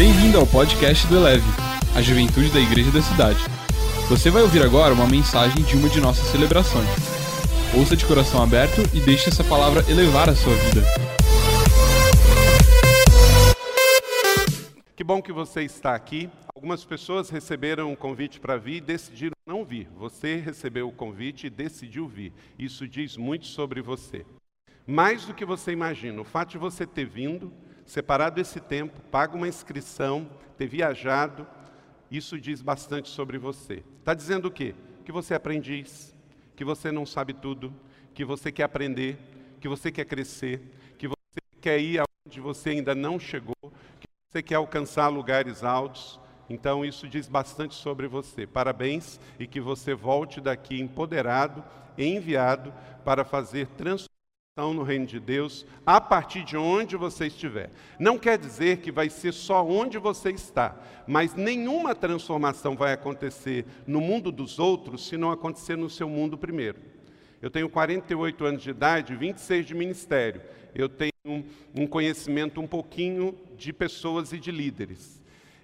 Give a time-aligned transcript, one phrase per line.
[0.00, 1.44] Bem-vindo ao podcast do Eleve,
[1.94, 3.38] a juventude da igreja da cidade.
[4.08, 6.88] Você vai ouvir agora uma mensagem de uma de nossas celebrações.
[7.76, 10.80] Ouça de coração aberto e deixe essa palavra elevar a sua vida.
[14.96, 16.30] Que bom que você está aqui.
[16.54, 19.86] Algumas pessoas receberam um convite para vir e decidiram não vir.
[19.98, 22.32] Você recebeu o convite e decidiu vir.
[22.58, 24.24] Isso diz muito sobre você.
[24.86, 26.22] Mais do que você imagina.
[26.22, 27.52] O fato de você ter vindo,
[27.90, 31.44] separado esse tempo, pago uma inscrição, ter viajado,
[32.08, 33.82] isso diz bastante sobre você.
[33.98, 34.76] Está dizendo o quê?
[35.04, 36.14] Que você é aprendiz,
[36.54, 37.74] que você não sabe tudo,
[38.14, 39.18] que você quer aprender,
[39.60, 40.62] que você quer crescer,
[40.98, 43.56] que você quer ir aonde você ainda não chegou,
[43.98, 46.20] que você quer alcançar lugares altos.
[46.48, 48.46] Então, isso diz bastante sobre você.
[48.46, 51.64] Parabéns e que você volte daqui empoderado,
[51.98, 52.72] enviado
[53.04, 54.09] para fazer transformação
[54.60, 57.70] no reino de Deus a partir de onde você estiver.
[57.98, 63.64] Não quer dizer que vai ser só onde você está, mas nenhuma transformação vai acontecer
[63.86, 66.78] no mundo dos outros se não acontecer no seu mundo primeiro.
[67.40, 70.42] Eu tenho 48 anos de idade, 26 de ministério.
[70.74, 71.10] Eu tenho
[71.74, 75.20] um conhecimento um pouquinho de pessoas e de líderes.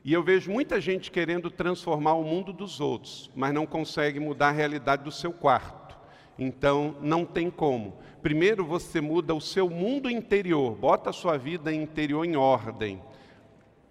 [0.07, 4.51] E eu vejo muita gente querendo transformar o mundo dos outros, mas não consegue mudar
[4.51, 5.99] a realidade do seu quarto.
[6.39, 7.99] Então, não tem como.
[8.27, 13.01] Primeiro você muda o seu mundo interior, bota a sua vida interior em ordem.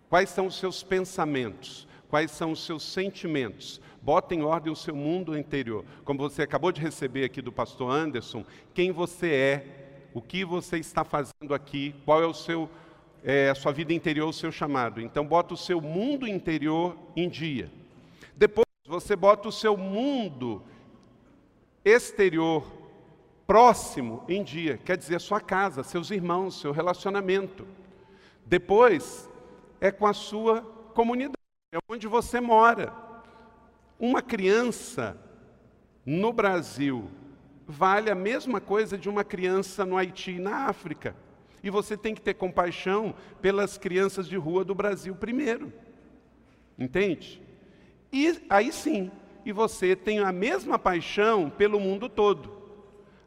[0.09, 1.87] Quais são os seus pensamentos?
[2.09, 3.79] Quais são os seus sentimentos?
[4.01, 5.85] Bota em ordem o seu mundo interior.
[6.03, 10.79] Como você acabou de receber aqui do pastor Anderson, quem você é, o que você
[10.79, 12.69] está fazendo aqui, qual é o seu
[13.23, 14.99] é, a sua vida interior, o seu chamado.
[14.99, 17.71] Então bota o seu mundo interior em dia.
[18.35, 20.61] Depois você bota o seu mundo
[21.85, 22.83] exterior
[23.47, 27.67] próximo em dia, quer dizer a sua casa, seus irmãos, seu relacionamento.
[28.45, 29.29] Depois
[29.79, 30.61] é com a sua
[30.93, 31.35] comunidade,
[31.73, 32.93] é onde você mora.
[33.99, 35.17] Uma criança
[36.05, 37.09] no Brasil
[37.67, 41.15] vale a mesma coisa de uma criança no Haiti e na África.
[41.63, 45.73] E você tem que ter compaixão pelas crianças de rua do Brasil primeiro.
[46.77, 47.41] Entende?
[48.11, 49.11] E aí sim,
[49.43, 52.54] e você tem a mesma paixão pelo mundo todo.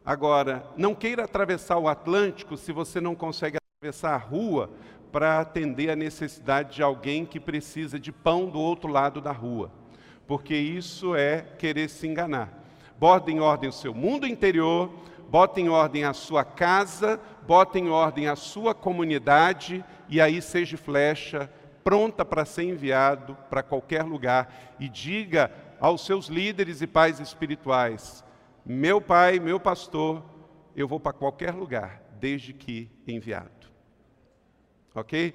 [0.08, 4.70] Agora, não queira atravessar o Atlântico se você não consegue atravessar a rua
[5.12, 9.70] para atender a necessidade de alguém que precisa de pão do outro lado da rua,
[10.26, 12.50] porque isso é querer se enganar.
[12.98, 14.90] Bota em ordem o seu mundo interior,
[15.28, 20.78] bota em ordem a sua casa, bota em ordem a sua comunidade e aí seja
[20.78, 21.50] flecha
[21.84, 28.24] pronta para ser enviado para qualquer lugar e diga aos seus líderes e pais espirituais:
[28.68, 30.22] meu pai, meu pastor,
[30.76, 33.48] eu vou para qualquer lugar, desde que enviado.
[34.94, 35.32] Ok?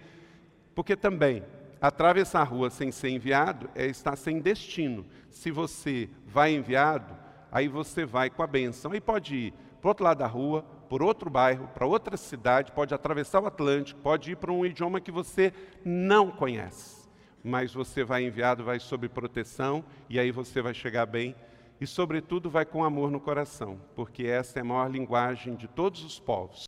[0.75, 1.43] Porque também,
[1.81, 5.03] atravessar a rua sem ser enviado é estar sem destino.
[5.31, 7.17] Se você vai enviado,
[7.51, 8.91] aí você vai com a benção.
[8.91, 12.71] Aí pode ir para o outro lado da rua, por outro bairro, para outra cidade,
[12.71, 15.51] pode atravessar o Atlântico, pode ir para um idioma que você
[15.83, 17.09] não conhece.
[17.43, 21.35] Mas você vai enviado, vai sob proteção, e aí você vai chegar bem
[21.79, 26.03] e, sobretudo, vai com amor no coração, porque essa é a maior linguagem de todos
[26.03, 26.65] os povos.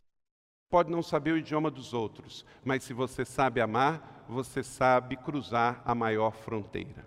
[0.68, 5.80] Pode não saber o idioma dos outros, mas se você sabe amar, você sabe cruzar
[5.84, 7.06] a maior fronteira.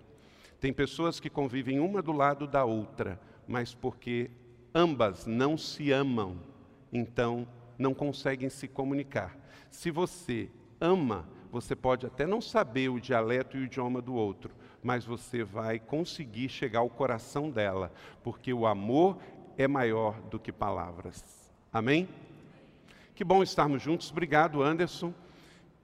[0.58, 4.30] Tem pessoas que convivem uma do lado da outra, mas porque
[4.74, 6.38] ambas não se amam,
[6.92, 7.46] então
[7.78, 9.36] não conseguem se comunicar.
[9.70, 10.50] Se você
[10.80, 15.44] ama, você pode até não saber o dialeto e o idioma do outro, mas você
[15.44, 17.92] vai conseguir chegar ao coração dela,
[18.22, 19.18] porque o amor
[19.56, 21.22] é maior do que palavras.
[21.72, 22.08] Amém?
[23.14, 24.10] Que bom estarmos juntos.
[24.10, 25.12] Obrigado, Anderson,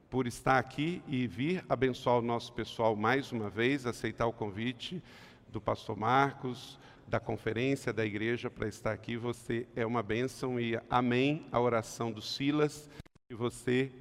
[0.08, 5.02] por estar aqui e vir abençoar o nosso pessoal mais uma vez, aceitar o convite
[5.48, 9.16] do pastor Marcos, da conferência da igreja para estar aqui.
[9.16, 12.88] Você é uma bênção e amém a oração do Silas.
[13.30, 13.92] E você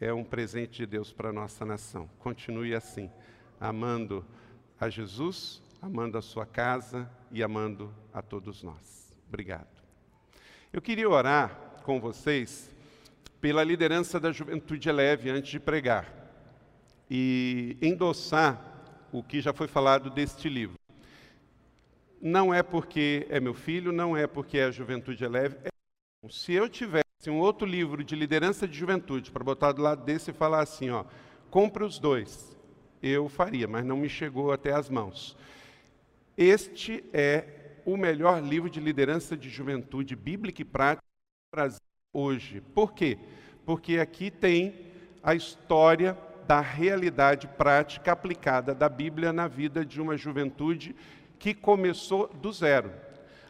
[0.00, 2.08] é um presente de Deus para a nossa nação.
[2.18, 3.10] Continue assim,
[3.60, 4.24] amando
[4.80, 9.16] a Jesus, amando a sua casa e amando a todos nós.
[9.28, 9.66] Obrigado.
[10.72, 12.70] Eu queria orar com vocês
[13.40, 16.24] pela liderança da juventude leve antes de pregar
[17.10, 18.58] e endossar
[19.12, 20.76] o que já foi falado deste livro.
[22.20, 25.56] Não é porque é meu filho, não é porque a juventude é leve.
[25.62, 25.68] É...
[26.30, 30.30] Se eu tivesse um outro livro de liderança de juventude para botar do lado desse
[30.30, 31.04] e falar assim, ó,
[31.50, 32.53] compre os dois,
[33.06, 35.36] eu faria, mas não me chegou até as mãos.
[36.36, 37.44] Este é
[37.84, 41.80] o melhor livro de liderança de juventude bíblica e prática do Brasil
[42.12, 42.62] hoje.
[42.74, 43.18] Por quê?
[43.66, 44.74] Porque aqui tem
[45.22, 46.16] a história
[46.46, 50.96] da realidade prática aplicada da Bíblia na vida de uma juventude
[51.38, 52.90] que começou do zero.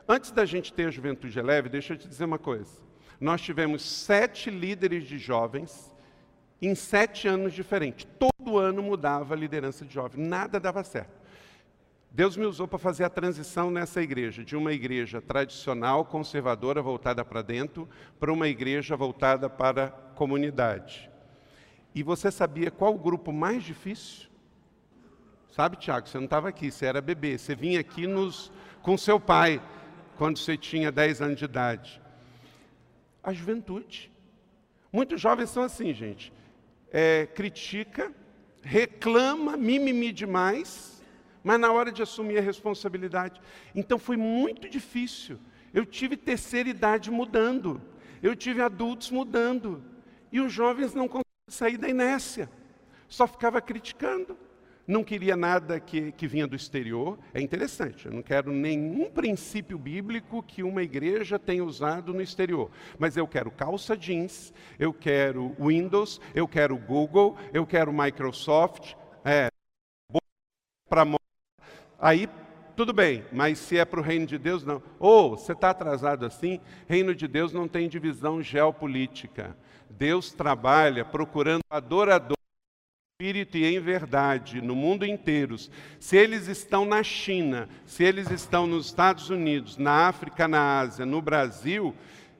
[0.09, 2.83] Antes da gente ter a juventude leve, deixa eu te dizer uma coisa.
[3.21, 5.93] Nós tivemos sete líderes de jovens
[6.61, 8.07] em sete anos diferentes.
[8.45, 11.19] Todo ano mudava a liderança de jovem, nada dava certo.
[12.11, 17.25] Deus me usou para fazer a transição nessa igreja, de uma igreja tradicional, conservadora, voltada
[17.25, 17.89] para dentro,
[18.21, 21.11] para uma igreja voltada para a comunidade.
[21.95, 24.29] E você sabia qual o grupo mais difícil?
[25.51, 27.39] Sabe, Tiago, você não estava aqui, você era bebê.
[27.39, 28.53] Você vinha aqui nos,
[28.83, 29.63] com seu pai,
[30.19, 32.01] quando você tinha 10 anos de idade.
[33.23, 34.13] A juventude.
[34.93, 36.31] Muitos jovens são assim, gente.
[36.93, 38.13] É, critica,
[38.65, 41.03] reclama, mimimi demais,
[41.43, 43.41] mas na hora de assumir a responsabilidade.
[43.75, 45.39] Então foi muito difícil.
[45.73, 47.81] Eu tive terceira idade mudando,
[48.23, 49.85] eu tive adultos mudando,
[50.33, 52.51] e os jovens não conseguiam sair da inércia,
[53.09, 54.37] só ficava criticando.
[54.87, 57.19] Não queria nada que, que vinha do exterior.
[57.33, 62.71] É interessante, eu não quero nenhum princípio bíblico que uma igreja tenha usado no exterior.
[62.99, 68.95] Mas eu quero calça jeans, eu quero Windows, eu quero Google, eu quero Microsoft,
[69.25, 69.49] é,
[70.89, 71.07] para
[71.99, 72.29] Aí,
[72.77, 74.83] tudo bem, mas se é para o reino de Deus, não.
[74.99, 76.61] Ou, oh, você está atrasado assim?
[76.87, 79.57] Reino de Deus não tem divisão geopolítica.
[79.89, 82.44] Deus trabalha procurando adoradores
[83.25, 85.57] espírito e em verdade no mundo inteiro,
[85.99, 91.07] se eles estão na China, se eles estão nos Estados Unidos, na África, na Ásia,
[91.07, 91.95] no Brasil,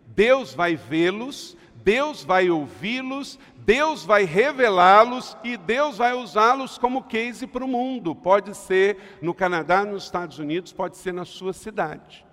[0.09, 7.47] Deus vai vê-los, Deus vai ouvi-los, Deus vai revelá-los e Deus vai usá-los como case
[7.47, 8.15] para o mundo.
[8.15, 12.27] Pode ser no Canadá, nos Estados Unidos, pode ser na sua cidade.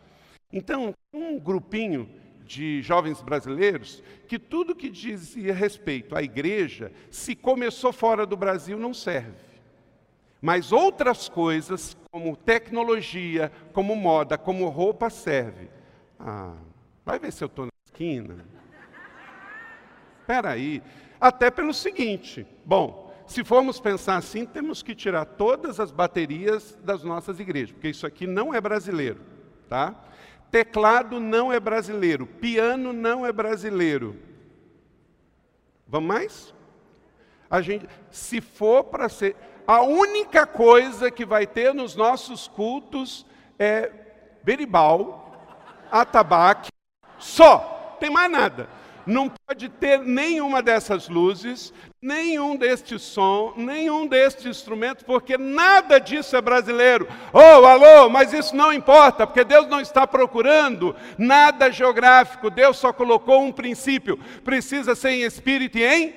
[0.51, 2.09] Então, um grupinho
[2.51, 8.77] de jovens brasileiros que tudo que dizia respeito à igreja, se começou fora do Brasil,
[8.77, 9.51] não serve.
[10.41, 15.69] Mas outras coisas, como tecnologia, como moda, como roupa, serve.
[16.19, 16.55] Ah,
[17.05, 18.45] vai ver se eu estou na esquina.
[20.19, 20.81] Espera aí.
[21.19, 27.03] Até pelo seguinte: bom, se formos pensar assim, temos que tirar todas as baterias das
[27.03, 29.21] nossas igrejas, porque isso aqui não é brasileiro,
[29.69, 29.95] tá?
[30.51, 34.17] Teclado não é brasileiro, piano não é brasileiro.
[35.87, 36.53] Vamos mais?
[37.49, 43.25] A gente, se for para ser, a única coisa que vai ter nos nossos cultos
[43.57, 43.91] é
[44.43, 45.33] beribal,
[45.89, 46.69] atabaque,
[47.17, 54.47] só, tem mais nada não pode ter nenhuma dessas luzes, nenhum deste som, nenhum deste
[54.47, 57.07] instrumento, porque nada disso é brasileiro.
[57.33, 62.91] Oh, alô, mas isso não importa, porque Deus não está procurando nada geográfico, Deus só
[62.91, 66.15] colocou um princípio: precisa ser em espírito e em.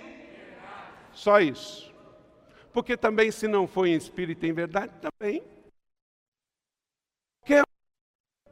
[1.12, 1.92] Só isso.
[2.72, 5.42] Porque também, se não for em espírito e em verdade, também.
[7.40, 7.62] Porque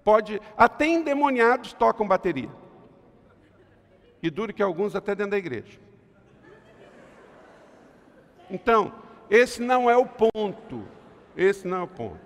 [0.04, 2.61] pode, até endemoniados tocam bateria
[4.22, 5.80] e dure que alguns até dentro da igreja.
[8.48, 8.92] Então,
[9.28, 10.86] esse não é o ponto.
[11.36, 12.20] Esse não é o ponto.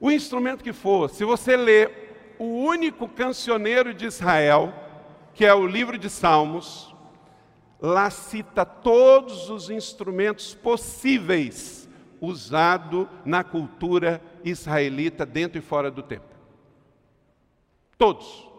[0.00, 4.72] O instrumento que for, se você ler o único cancioneiro de Israel,
[5.34, 6.94] que é o livro de Salmos,
[7.80, 11.88] lá cita todos os instrumentos possíveis
[12.20, 16.30] usados na cultura israelita dentro e fora do templo.
[17.98, 18.51] Todos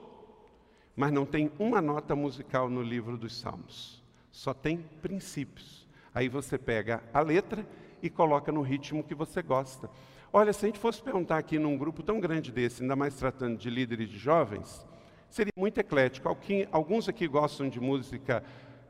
[0.96, 4.02] mas não tem uma nota musical no livro dos Salmos.
[4.32, 5.88] Só tem princípios.
[6.14, 7.66] Aí você pega a letra
[8.02, 9.90] e coloca no ritmo que você gosta.
[10.32, 13.58] Olha, se a gente fosse perguntar aqui num grupo tão grande desse, ainda mais tratando
[13.58, 14.86] de líderes de jovens,
[15.30, 16.36] seria muito eclético.
[16.72, 18.44] Alguns aqui gostam de música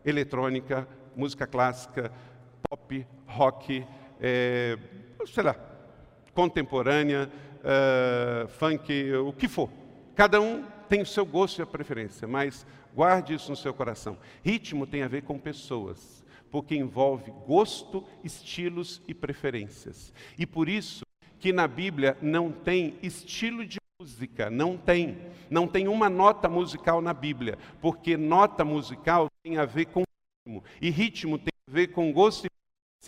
[0.05, 2.11] eletrônica, música clássica,
[2.69, 3.85] pop, rock,
[4.19, 4.77] é,
[5.25, 5.55] sei lá,
[6.33, 7.29] contemporânea,
[7.59, 9.69] uh, funk, o que for.
[10.15, 14.17] Cada um tem o seu gosto e a preferência, mas guarde isso no seu coração.
[14.43, 20.13] Ritmo tem a ver com pessoas, porque envolve gosto, estilos e preferências.
[20.37, 21.03] E por isso
[21.39, 25.17] que na Bíblia não tem estilo de música, não tem.
[25.49, 30.03] Não tem uma nota musical na Bíblia, porque nota musical tem a ver com
[30.45, 32.49] ritmo, e ritmo tem a ver com gosto e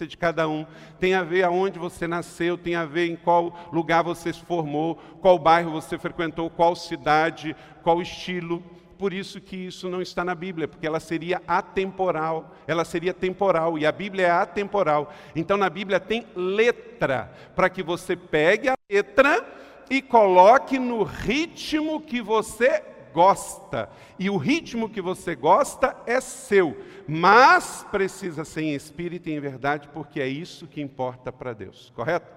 [0.03, 0.65] de cada um,
[0.99, 4.95] tem a ver aonde você nasceu, tem a ver em qual lugar você se formou,
[5.21, 8.61] qual bairro você frequentou, qual cidade, qual estilo.
[8.97, 13.77] Por isso que isso não está na Bíblia, porque ela seria atemporal, ela seria temporal,
[13.77, 15.13] e a Bíblia é atemporal.
[15.35, 19.45] Então na Bíblia tem letra, para que você pegue a letra
[19.89, 22.83] e coloque no ritmo que você
[23.15, 23.89] gosta.
[24.19, 29.39] E o ritmo que você gosta é seu, mas precisa ser em espírito e em
[29.39, 32.29] verdade, porque é isso que importa para Deus, correto?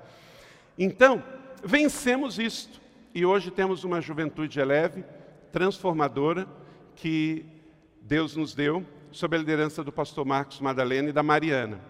[0.79, 1.21] Então,
[1.65, 2.81] vencemos isto.
[3.13, 5.05] E hoje temos uma juventude leve,
[5.51, 6.47] transformadora,
[6.95, 7.45] que
[8.01, 11.81] Deus nos deu, sob a liderança do pastor Marcos Madalena e da Mariana.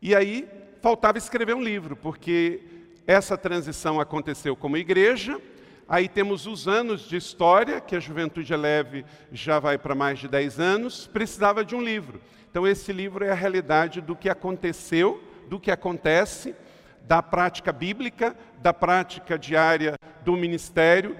[0.00, 0.48] E aí,
[0.80, 2.60] faltava escrever um livro, porque
[3.04, 5.40] essa transição aconteceu como igreja,
[5.88, 10.28] aí temos os anos de história, que a Juventude Leve já vai para mais de
[10.28, 12.20] 10 anos, precisava de um livro.
[12.50, 16.54] Então, esse livro é a realidade do que aconteceu, do que acontece,
[17.02, 21.16] da prática bíblica, da prática diária do ministério,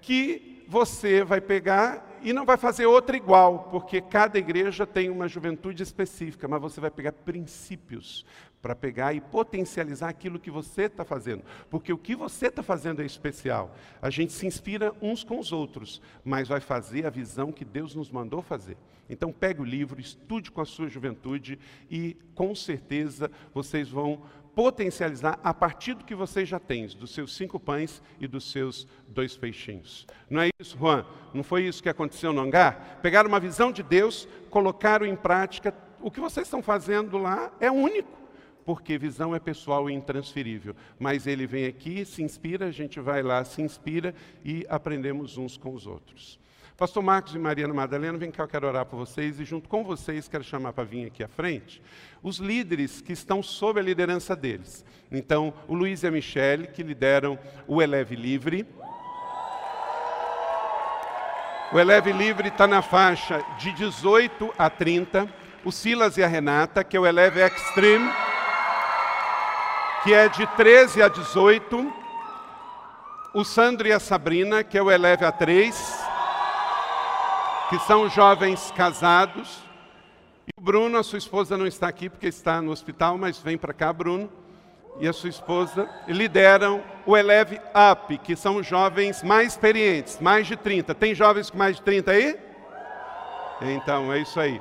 [0.00, 5.28] que você vai pegar e não vai fazer outra igual, porque cada igreja tem uma
[5.28, 8.24] juventude específica, mas você vai pegar princípios
[8.60, 13.02] para pegar e potencializar aquilo que você está fazendo, porque o que você está fazendo
[13.02, 13.74] é especial.
[14.02, 17.94] A gente se inspira uns com os outros, mas vai fazer a visão que Deus
[17.94, 18.76] nos mandou fazer.
[19.08, 21.58] Então pegue o livro, estude com a sua juventude
[21.90, 24.22] e com certeza vocês vão
[24.54, 28.88] potencializar a partir do que vocês já têm, dos seus cinco pães e dos seus
[29.06, 30.04] dois peixinhos.
[30.28, 31.06] Não é isso, Juan?
[31.32, 32.98] Não foi isso que aconteceu no hangar?
[33.00, 35.72] Pegaram uma visão de Deus, colocaram em prática.
[36.00, 38.18] O que vocês estão fazendo lá é único
[38.68, 40.76] porque visão é pessoal e intransferível.
[40.98, 45.56] Mas ele vem aqui, se inspira, a gente vai lá, se inspira e aprendemos uns
[45.56, 46.38] com os outros.
[46.76, 49.82] Pastor Marcos e Mariana Madalena, vem cá, eu quero orar por vocês e junto com
[49.82, 51.80] vocês quero chamar para vir aqui à frente
[52.22, 54.84] os líderes que estão sob a liderança deles.
[55.10, 58.66] Então, o Luiz e a Michele, que lideram o Eleve Livre.
[61.72, 65.26] O Eleve Livre está na faixa de 18 a 30.
[65.64, 68.08] O Silas e a Renata, que é o Eleve Extreme,
[70.02, 71.92] que é de 13 a 18.
[73.34, 76.08] O Sandro e a Sabrina, que é o Eleve a 3
[77.68, 79.62] que são jovens casados.
[80.46, 83.58] E o Bruno, a sua esposa não está aqui porque está no hospital, mas vem
[83.58, 84.30] para cá, Bruno.
[84.98, 87.60] E a sua esposa lideram o Eleve
[87.92, 90.94] Up, que são jovens mais experientes, mais de 30.
[90.94, 92.38] Tem jovens com mais de 30 aí?
[93.60, 94.60] Então, é isso aí.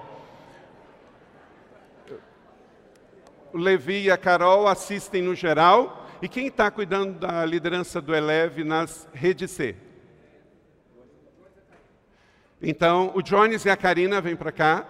[3.54, 6.06] O Levi e a Carol assistem no geral.
[6.22, 9.76] E quem está cuidando da liderança do Eleve nas redes C?
[12.62, 14.88] Então, o Jones e a Karina vêm para cá.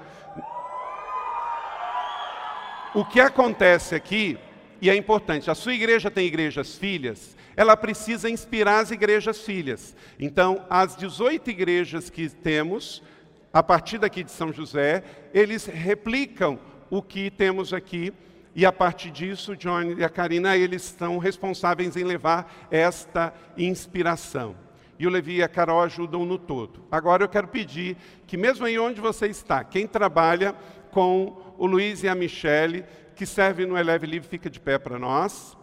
[2.96, 4.40] O que acontece aqui,
[4.82, 9.96] e é importante, a sua igreja tem igrejas filhas, ela precisa inspirar as igrejas filhas.
[10.18, 13.04] Então, as 18 igrejas que temos,
[13.52, 16.58] a partir daqui de São José, eles replicam
[16.90, 18.14] o que temos aqui,
[18.58, 24.56] e a partir disso, John e a Karina, eles estão responsáveis em levar esta inspiração
[25.00, 26.84] e o Levi e a Carol ajudam no todo.
[26.92, 27.96] Agora eu quero pedir
[28.26, 30.56] que, mesmo aí onde você está, quem trabalha
[30.90, 32.84] com o Luiz e a Michele,
[33.16, 35.56] que serve no Eleve Livre, fica de pé para nós.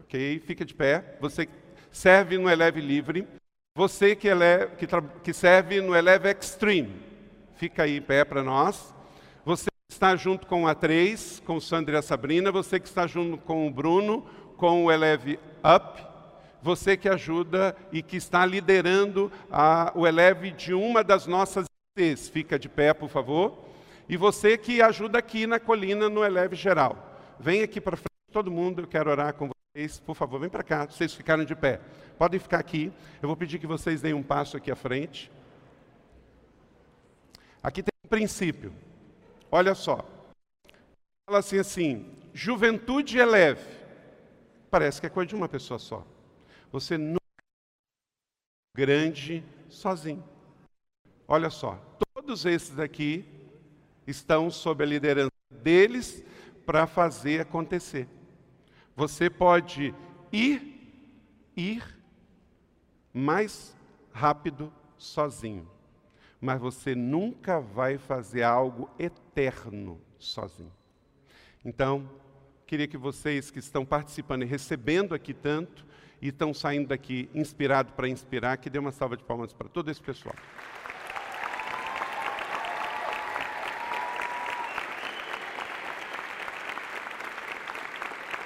[0.00, 0.40] Ok?
[0.40, 1.16] Fica de pé.
[1.20, 1.48] Você
[1.90, 3.26] serve no Eleve Livre.
[3.74, 4.86] Você que, eleve, que,
[5.22, 7.00] que serve no Eleve Extreme,
[7.54, 8.94] fica aí em pé para nós.
[9.90, 12.50] Está junto com a 3, com o e a Sabrina.
[12.50, 14.24] Você que está junto com o Bruno,
[14.56, 16.10] com o Eleve Up
[16.62, 21.66] você que ajuda e que está liderando a, o Eleve de uma das nossas
[21.96, 22.28] ICs.
[22.28, 23.64] Fica de pé, por favor.
[24.08, 27.18] E você que ajuda aqui na colina no Eleve geral.
[27.38, 30.00] Vem aqui para frente, todo mundo, eu quero orar com vocês.
[30.00, 31.80] Por favor, vem para cá, vocês ficaram de pé.
[32.18, 32.92] Podem ficar aqui.
[33.22, 35.30] Eu vou pedir que vocês deem um passo aqui à frente.
[37.62, 38.72] Aqui tem um princípio.
[39.50, 40.04] Olha só.
[41.26, 43.64] Fala assim assim, juventude é leve.
[44.70, 46.06] Parece que é coisa de uma pessoa só.
[46.70, 47.20] Você nunca
[48.74, 50.22] é grande sozinho.
[51.26, 51.78] Olha só,
[52.14, 53.24] todos esses aqui
[54.06, 56.22] estão sob a liderança deles
[56.64, 58.08] para fazer acontecer.
[58.94, 59.94] Você pode
[60.32, 61.02] ir,
[61.56, 61.98] ir
[63.12, 63.74] mais
[64.12, 65.68] rápido sozinho,
[66.40, 70.72] mas você nunca vai fazer algo eterno sozinho.
[71.64, 72.08] Então,
[72.66, 75.84] queria que vocês que estão participando e recebendo aqui tanto,
[76.22, 79.90] e estão saindo daqui inspirado para inspirar, que dê uma salva de palmas para todo
[79.90, 80.34] esse pessoal.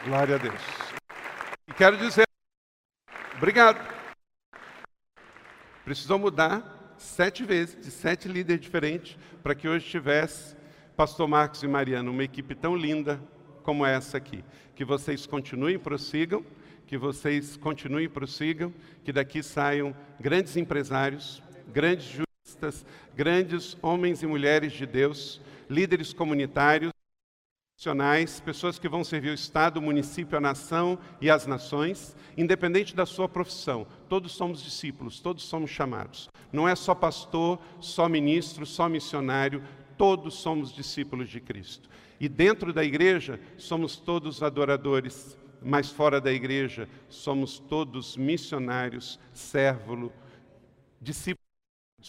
[0.05, 0.63] Glória a Deus.
[1.67, 2.27] E quero dizer,
[3.37, 3.95] obrigado.
[5.85, 10.57] Precisou mudar sete vezes, de sete líderes diferentes, para que hoje tivesse
[10.97, 13.21] Pastor Marcos e Mariana, uma equipe tão linda
[13.63, 14.45] como essa aqui.
[14.75, 16.45] Que vocês continuem, prossigam
[16.87, 21.43] que vocês continuem e prossigam, que daqui saiam grandes empresários,
[21.73, 26.94] grandes juristas, grandes homens e mulheres de Deus, líderes comunitários,
[27.75, 32.95] profissionais, pessoas que vão servir o Estado, o município, a nação e as nações, independente
[32.95, 33.87] da sua profissão.
[34.09, 36.29] Todos somos discípulos, todos somos chamados.
[36.53, 39.63] Não é só pastor, só ministro, só missionário,
[39.99, 41.91] todos somos discípulos de Cristo.
[42.21, 50.13] E dentro da igreja, somos todos adoradores, mas fora da igreja, somos todos missionários, servo,
[51.01, 51.45] discípulos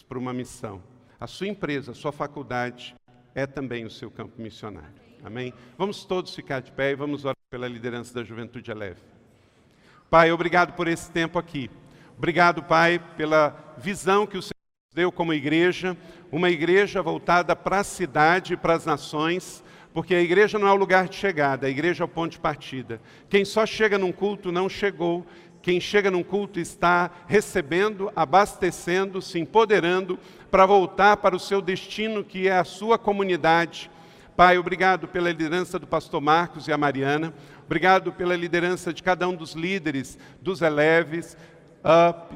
[0.07, 0.81] para uma missão.
[1.19, 2.95] A sua empresa, a sua faculdade
[3.34, 5.04] é também o seu campo missionário.
[5.25, 5.51] Amém?
[5.75, 9.01] Vamos todos ficar de pé e vamos orar pela liderança da Juventude Eleve.
[10.08, 11.67] Pai, obrigado por esse tempo aqui.
[12.15, 15.98] Obrigado, Pai, pela visão que o Senhor nos deu como igreja,
[16.32, 19.63] uma igreja voltada para a cidade para as nações,
[19.96, 22.39] porque a igreja não é o lugar de chegada, a igreja é o ponto de
[22.39, 23.01] partida.
[23.27, 25.25] Quem só chega num culto não chegou,
[25.60, 30.20] quem chega num culto está recebendo, abastecendo, se empoderando
[30.51, 33.89] para voltar para o seu destino, que é a sua comunidade,
[34.36, 37.34] Pai, obrigado pela liderança do pastor Marcos e a Mariana.
[37.65, 41.38] Obrigado pela liderança de cada um dos líderes, dos Eleves,
[41.82, 42.36] Up,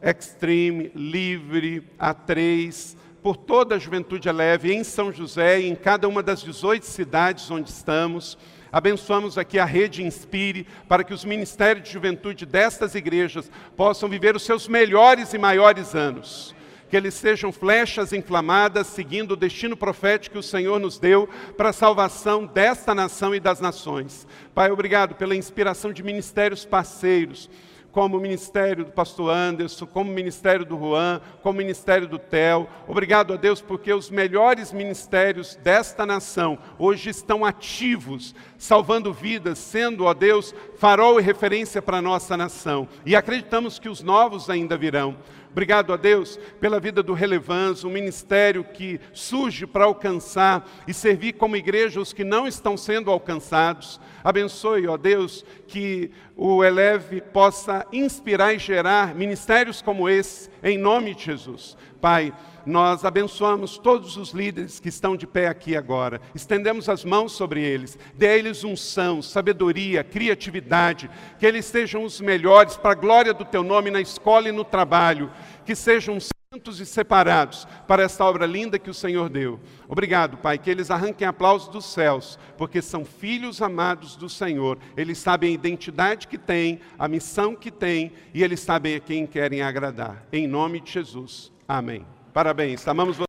[0.00, 6.22] Extreme, Livre, A3, por toda a juventude Eleve em São José e em cada uma
[6.22, 8.38] das 18 cidades onde estamos.
[8.70, 14.36] Abençoamos aqui a rede Inspire para que os ministérios de juventude destas igrejas possam viver
[14.36, 16.54] os seus melhores e maiores anos
[16.90, 21.68] que eles sejam flechas inflamadas, seguindo o destino profético que o Senhor nos deu para
[21.68, 24.26] a salvação desta nação e das nações.
[24.52, 27.48] Pai, obrigado pela inspiração de ministérios parceiros
[27.92, 32.18] como o ministério do pastor Anderson, como o ministério do Juan, como o ministério do
[32.18, 32.68] Tel.
[32.86, 40.04] Obrigado a Deus porque os melhores ministérios desta nação hoje estão ativos, salvando vidas, sendo,
[40.04, 42.88] ó Deus, farol e referência para a nossa nação.
[43.04, 45.16] E acreditamos que os novos ainda virão.
[45.52, 51.32] Obrigado a Deus pela vida do Relevância, um ministério que surge para alcançar e servir
[51.32, 54.00] como igreja os que não estão sendo alcançados.
[54.22, 61.14] Abençoe, ó Deus, que o Eleve possa inspirar e gerar ministérios como esse, em nome
[61.14, 61.76] de Jesus.
[62.00, 62.32] Pai,
[62.66, 67.62] nós abençoamos todos os líderes que estão de pé aqui agora, estendemos as mãos sobre
[67.62, 73.34] eles, dê a eles unção, sabedoria, criatividade, que eles sejam os melhores para a glória
[73.34, 75.30] do teu nome na escola e no trabalho,
[75.64, 76.18] que sejam
[76.52, 79.60] santos e separados para esta obra linda que o Senhor deu.
[79.88, 84.76] Obrigado, Pai, que eles arranquem aplausos dos céus, porque são filhos amados do Senhor.
[84.96, 89.28] Eles sabem a identidade que têm, a missão que têm e eles sabem a quem
[89.28, 90.26] querem agradar.
[90.32, 91.52] Em nome de Jesus.
[91.68, 92.04] Amém.
[92.32, 93.28] Parabéns, amamos vocês.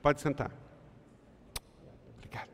[0.00, 0.52] Pode sentar.
[2.16, 2.48] Obrigado.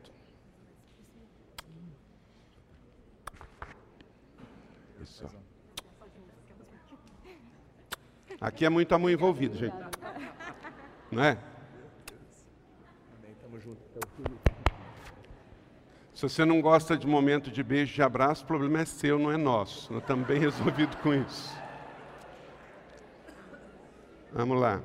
[5.01, 5.25] Isso.
[8.41, 9.75] Aqui é muito amor envolvido, gente.
[11.11, 11.37] Não é?
[13.41, 13.79] Tamo junto.
[16.15, 19.29] Se você não gosta de momento de beijo de abraço, o problema é seu, não
[19.29, 19.91] é nosso.
[19.91, 21.53] Nós estamos bem resolvidos com isso.
[24.31, 24.81] Vamos lá.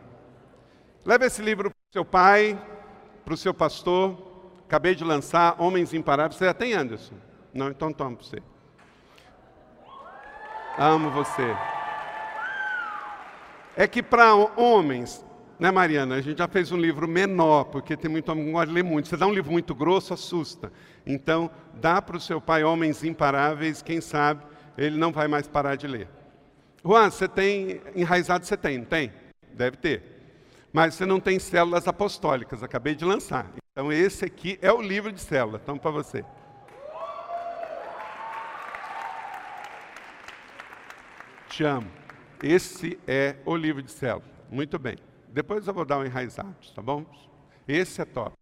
[1.05, 2.61] Leve esse livro para o seu pai,
[3.25, 4.59] para o seu pastor.
[4.67, 6.37] Acabei de lançar Homens Imparáveis.
[6.37, 7.15] Você já tem, Anderson?
[7.55, 8.43] Não, então toma para você.
[10.77, 11.57] Amo você.
[13.77, 15.25] É que para homens,
[15.61, 16.17] né, Mariana?
[16.17, 18.83] A gente já fez um livro menor, porque tem muito homem que gosta de ler
[18.83, 19.09] muito.
[19.09, 20.73] Você dá um livro muito grosso, assusta.
[21.07, 24.43] Então, dá para o seu pai Homens Imparáveis, quem sabe
[24.81, 26.09] ele não vai mais parar de ler.
[26.83, 29.13] Juan, você tem, enraizado você tem, não tem?
[29.53, 30.03] Deve ter.
[30.73, 33.51] Mas você não tem células apostólicas, acabei de lançar.
[33.73, 35.61] Então, esse aqui é o livro de célula.
[35.63, 36.25] Então, para você.
[41.49, 41.91] Te amo.
[42.43, 44.25] Esse é o livro de célula.
[44.51, 44.97] Muito bem.
[45.31, 47.07] Depois eu vou dar um enraizado, tá bom?
[47.67, 48.37] Esse é top.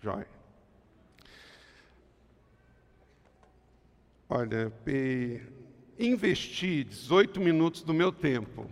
[0.00, 0.28] Jóia.
[4.28, 4.70] Olha,
[5.98, 8.66] investir 18 minutos do meu tempo.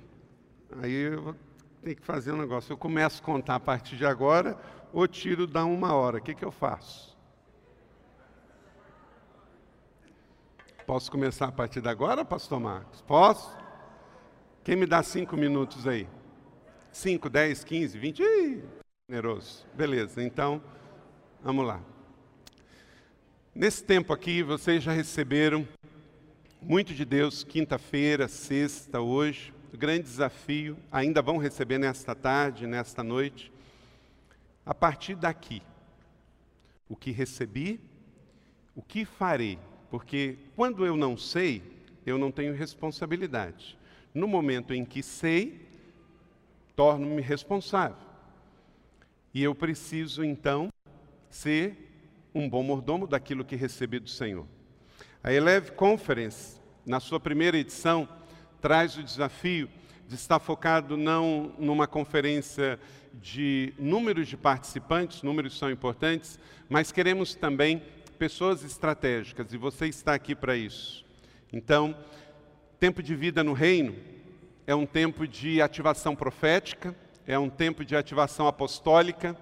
[0.83, 1.37] Aí eu vou
[1.83, 2.73] ter que fazer um negócio.
[2.73, 4.61] Eu começo a contar a partir de agora
[4.93, 6.19] ou tiro da uma hora.
[6.19, 7.17] O que, que eu faço?
[10.87, 13.01] Posso começar a partir de agora, pastor Marcos?
[13.03, 13.66] Posso?
[14.67, 16.09] Quem me dá cinco minutos aí?
[16.91, 18.21] Cinco, dez, quinze, vinte?
[18.21, 18.65] Ih,
[19.09, 19.65] generoso.
[19.73, 20.61] Beleza, então,
[21.41, 21.81] vamos lá.
[23.55, 25.69] Nesse tempo aqui, vocês já receberam
[26.61, 29.55] muito de Deus, quinta-feira, sexta, hoje.
[29.73, 33.53] Grande desafio, ainda vão receber nesta tarde, nesta noite,
[34.65, 35.63] a partir daqui.
[36.89, 37.79] O que recebi,
[38.75, 39.61] o que farei.
[39.89, 41.63] Porque quando eu não sei,
[42.05, 43.79] eu não tenho responsabilidade.
[44.17, 45.61] No momento em que sei,
[46.75, 47.99] torno-me responsável.
[49.35, 50.71] E eu preciso, então,
[51.29, 51.77] ser
[52.35, 54.47] um bom mordomo daquilo que recebi do Senhor.
[55.23, 58.09] A Eleve Conference, na sua primeira edição,
[58.59, 59.69] traz o desafio
[60.09, 62.81] de estar focado não numa conferência
[63.13, 66.39] de números de participantes, números são importantes,
[66.71, 67.83] mas queremos também
[68.19, 71.05] pessoas estratégicas e você está aqui para isso.
[71.53, 71.95] Então,
[72.79, 73.95] tempo de vida no reino
[74.67, 76.95] é um tempo de ativação profética,
[77.27, 79.37] é um tempo de ativação apostólica,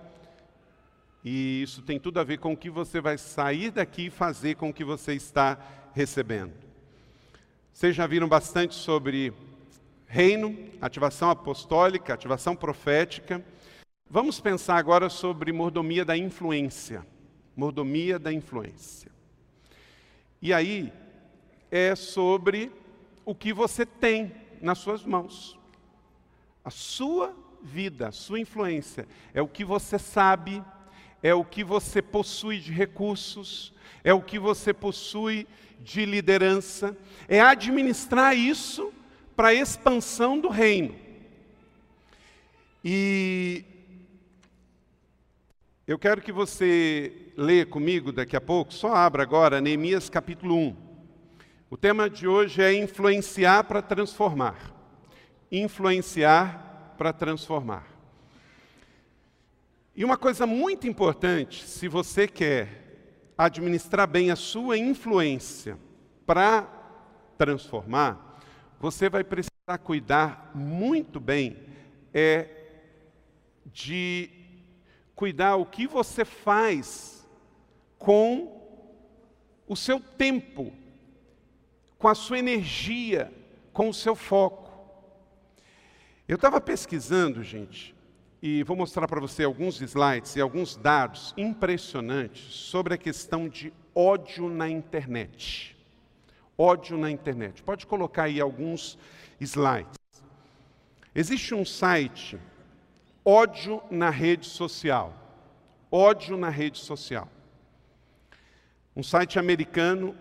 [1.25, 4.55] e isso tem tudo a ver com o que você vai sair daqui e fazer
[4.55, 5.59] com o que você está
[5.95, 6.53] recebendo.
[7.73, 9.33] Vocês já viram bastante sobre
[10.07, 13.45] reino, ativação apostólica, ativação profética.
[14.09, 17.05] Vamos pensar agora sobre mordomia da influência.
[17.57, 19.11] Mordomia da influência.
[20.41, 20.93] E aí
[21.71, 22.71] é sobre
[23.25, 25.59] o que você tem nas suas mãos.
[26.65, 30.63] A sua vida, a sua influência é o que você sabe,
[31.23, 35.47] é o que você possui de recursos, é o que você possui
[35.81, 36.97] de liderança,
[37.29, 38.93] é administrar isso
[39.35, 40.95] para a expansão do reino.
[42.85, 43.65] E
[45.87, 50.84] eu quero que você leia comigo daqui a pouco, só abra agora Neemias capítulo 1.
[51.71, 54.73] O tema de hoje é influenciar para transformar.
[55.51, 57.87] Influenciar para transformar.
[59.97, 65.79] E uma coisa muito importante, se você quer administrar bem a sua influência
[66.27, 66.69] para
[67.39, 68.41] transformar,
[68.79, 71.57] você vai precisar cuidar muito bem
[72.13, 72.49] é
[73.67, 74.31] de
[75.17, 77.27] cuidar o que você faz
[77.99, 78.63] com
[79.67, 80.73] o seu tempo,
[82.05, 83.33] com a sua energia,
[83.73, 84.71] com o seu foco.
[86.29, 87.95] Eu estava pesquisando, gente,
[88.43, 93.73] e vou mostrar para você alguns slides e alguns dados impressionantes sobre a questão de
[93.95, 95.75] ódio na internet.
[96.59, 97.63] Ódio na internet.
[97.63, 98.99] Pode colocar aí alguns
[99.41, 99.99] slides.
[101.15, 102.39] Existe um site,
[103.25, 105.11] ódio na rede social.
[105.91, 107.27] Ódio na rede social.
[108.95, 110.15] Um site americano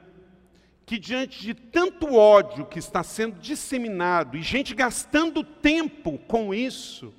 [0.85, 7.13] que, diante de tanto ódio que está sendo disseminado e gente gastando tempo com isso,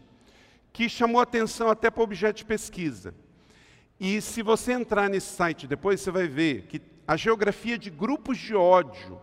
[0.72, 3.14] que chamou atenção até para o objeto de pesquisa.
[3.98, 8.38] E se você entrar nesse site depois, você vai ver que a geografia de grupos
[8.38, 9.20] de ódio,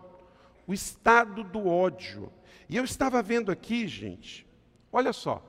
[0.65, 2.31] o estado do ódio.
[2.69, 4.47] E eu estava vendo aqui, gente,
[4.91, 5.43] olha só,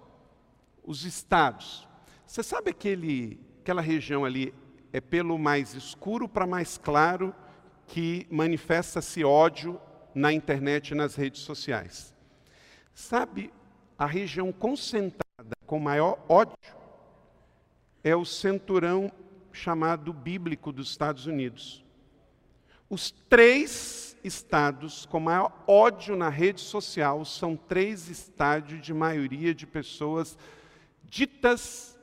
[0.85, 1.87] os estados.
[2.26, 4.52] Você sabe aquele, aquela região ali,
[4.92, 7.35] é pelo mais escuro para mais claro
[7.87, 9.81] que manifesta-se ódio
[10.14, 12.14] na internet e nas redes sociais.
[12.95, 13.53] Sabe
[13.99, 16.57] a região concentrada com maior ódio
[18.05, 19.11] é o centurão
[19.53, 21.85] chamado bíblico dos Estados Unidos.
[22.90, 29.66] Os três estados com maior ódio na rede social são três estádios de maioria de
[29.66, 30.37] pessoas
[31.05, 31.99] ditas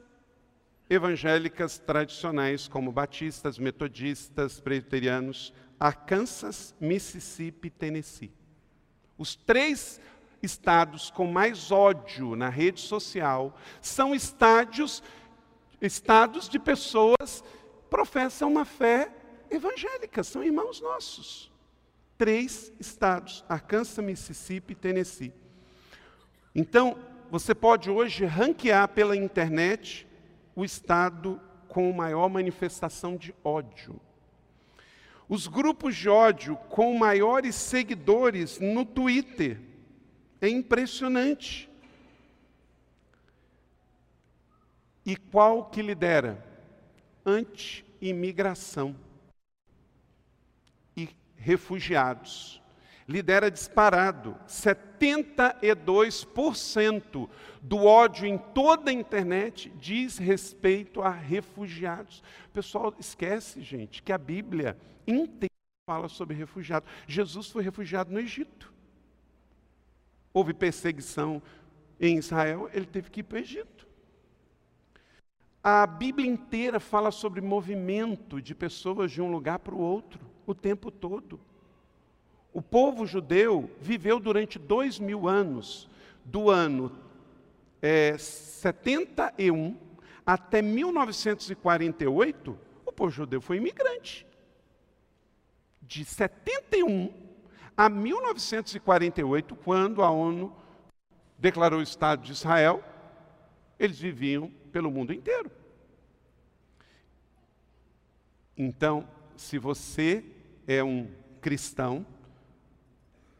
[0.89, 8.31] evangélicas tradicionais, como batistas, metodistas, presbiterianos, Arkansas, Mississippi Tennessee.
[9.17, 9.99] Os três
[10.41, 15.03] estados com mais ódio na rede social são estádios,
[15.81, 19.11] estados de pessoas que professam uma fé
[19.49, 21.51] evangélica, são irmãos nossos.
[22.17, 25.33] Três estados: Arkansas, Mississippi Tennessee.
[26.53, 26.97] Então,
[27.31, 30.07] você pode hoje ranquear pela internet
[30.55, 33.99] o estado com maior manifestação de ódio.
[35.29, 39.61] Os grupos de ódio com maiores seguidores no Twitter
[40.41, 41.69] é impressionante.
[45.05, 46.43] E qual que lidera?
[47.23, 48.95] Anti-imigração
[50.97, 52.58] e refugiados.
[53.09, 54.37] Lidera disparado.
[54.47, 57.29] 72%
[57.61, 62.23] do ódio em toda a internet diz respeito a refugiados.
[62.47, 65.49] O pessoal esquece, gente, que a Bíblia inteira
[65.89, 66.89] fala sobre refugiados.
[67.07, 68.79] Jesus foi refugiado no Egito
[70.33, 71.41] houve perseguição
[71.99, 73.87] em Israel, ele teve que ir para o Egito.
[75.61, 80.55] A Bíblia inteira fala sobre movimento de pessoas de um lugar para o outro, o
[80.55, 81.39] tempo todo.
[82.53, 85.89] O povo judeu viveu durante dois mil anos,
[86.25, 86.91] do ano
[87.81, 89.77] é, 71
[90.25, 94.27] até 1948, o povo judeu foi imigrante.
[95.81, 97.11] De 71
[97.75, 100.55] a 1948, quando a ONU
[101.37, 102.83] declarou o Estado de Israel,
[103.79, 105.49] eles viviam pelo mundo inteiro.
[108.55, 109.07] Então,
[109.37, 110.23] se você
[110.67, 111.09] é um
[111.41, 112.05] cristão,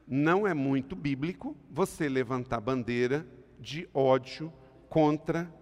[0.10, 3.28] não é muito bíblico você levantar bandeira
[3.60, 4.52] de ódio
[4.90, 5.54] contra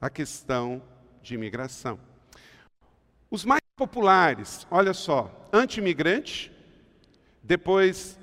[0.00, 0.82] a questão
[1.20, 2.00] de imigração.
[3.30, 6.50] Os mais populares, olha só, anti-imigrante,
[7.42, 8.18] depois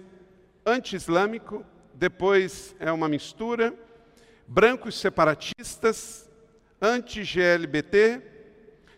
[0.65, 3.71] anti-islâmico, depois é uma mistura,
[4.47, 6.28] brancos separatistas,
[6.82, 8.19] anti-GLBT,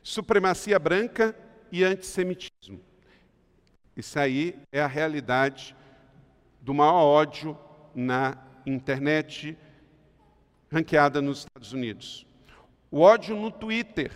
[0.02, 1.36] supremacia branca
[1.70, 2.80] e antissemitismo.
[3.98, 5.76] Isso aí é a realidade
[6.64, 7.58] do maior ódio
[7.94, 9.58] na internet,
[10.72, 12.26] ranqueada nos Estados Unidos.
[12.90, 14.14] O ódio no Twitter.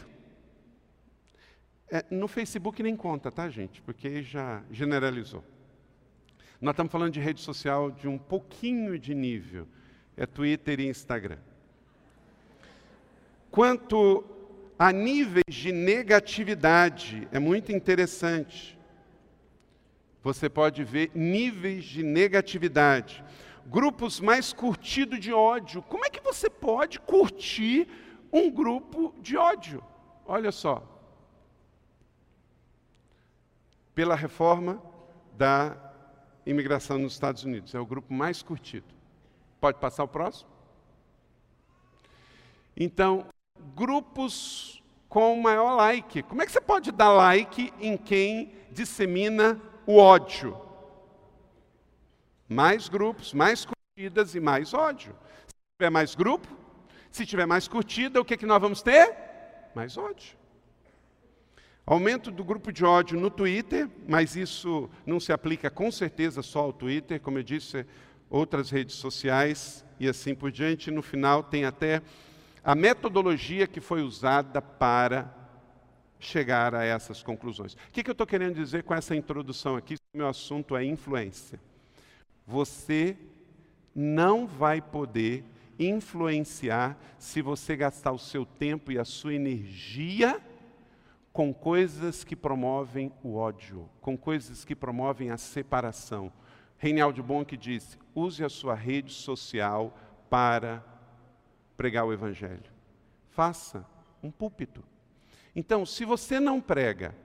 [1.92, 3.82] É, no Facebook nem conta, tá, gente?
[3.82, 5.44] Porque já generalizou.
[6.62, 9.68] Nós estamos falando de rede social de um pouquinho de nível.
[10.16, 11.40] É Twitter e Instagram.
[13.52, 14.24] Quanto
[14.80, 18.77] a níveis de negatividade, é muito interessante.
[20.28, 23.24] Você pode ver níveis de negatividade.
[23.66, 25.82] Grupos mais curtidos de ódio.
[25.84, 27.88] Como é que você pode curtir
[28.30, 29.82] um grupo de ódio?
[30.26, 30.84] Olha só.
[33.96, 34.84] Pela reforma
[35.38, 35.78] da
[36.46, 37.74] imigração nos Estados Unidos.
[37.74, 38.94] É o grupo mais curtido.
[39.62, 40.50] Pode passar o próximo?
[42.76, 43.28] Então,
[43.74, 46.22] grupos com maior like.
[46.24, 50.56] Como é que você pode dar like em quem dissemina o ódio?
[52.48, 55.16] Mais grupos, mais curtidas e mais ódio.
[55.48, 56.48] Se tiver mais grupo,
[57.10, 59.16] se tiver mais curtida, o que, é que nós vamos ter?
[59.74, 60.38] Mais ódio.
[61.86, 66.60] Aumento do grupo de ódio no Twitter, mas isso não se aplica com certeza só
[66.60, 67.86] ao Twitter, como eu disse,
[68.30, 70.92] outras redes sociais e assim por diante.
[70.92, 72.02] No final tem até
[72.62, 75.34] a metodologia que foi usada para
[76.20, 77.74] chegar a essas conclusões.
[77.74, 79.96] O que, que eu estou querendo dizer com essa introdução aqui?
[80.14, 81.60] Meu assunto é influência.
[82.46, 83.18] Você
[83.94, 85.44] não vai poder
[85.80, 90.42] influenciar se você gastar o seu tempo e a sua energia
[91.32, 96.32] com coisas que promovem o ódio, com coisas que promovem a separação.
[96.80, 99.96] Reinaldo que disse: use a sua rede social
[100.30, 100.84] para
[101.76, 102.72] pregar o Evangelho.
[103.30, 103.86] Faça
[104.22, 104.84] um púlpito.
[105.58, 107.16] Então, se você não prega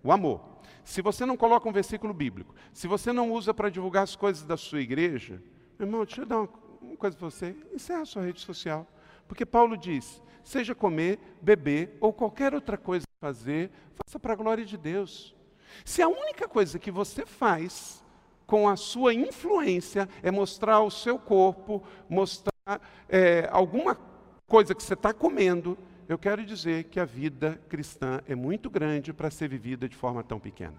[0.00, 0.40] o amor,
[0.84, 4.44] se você não coloca um versículo bíblico, se você não usa para divulgar as coisas
[4.44, 5.42] da sua igreja,
[5.76, 8.86] irmão, deixa eu dar uma, coisa para você: encerra a sua rede social.
[9.26, 14.64] Porque Paulo diz: seja comer, beber ou qualquer outra coisa fazer, faça para a glória
[14.64, 15.34] de Deus.
[15.84, 18.04] Se a única coisa que você faz
[18.46, 23.98] com a sua influência é mostrar o seu corpo, mostrar é, alguma
[24.46, 25.76] coisa que você está comendo,
[26.10, 30.24] eu quero dizer que a vida cristã é muito grande para ser vivida de forma
[30.24, 30.74] tão pequena.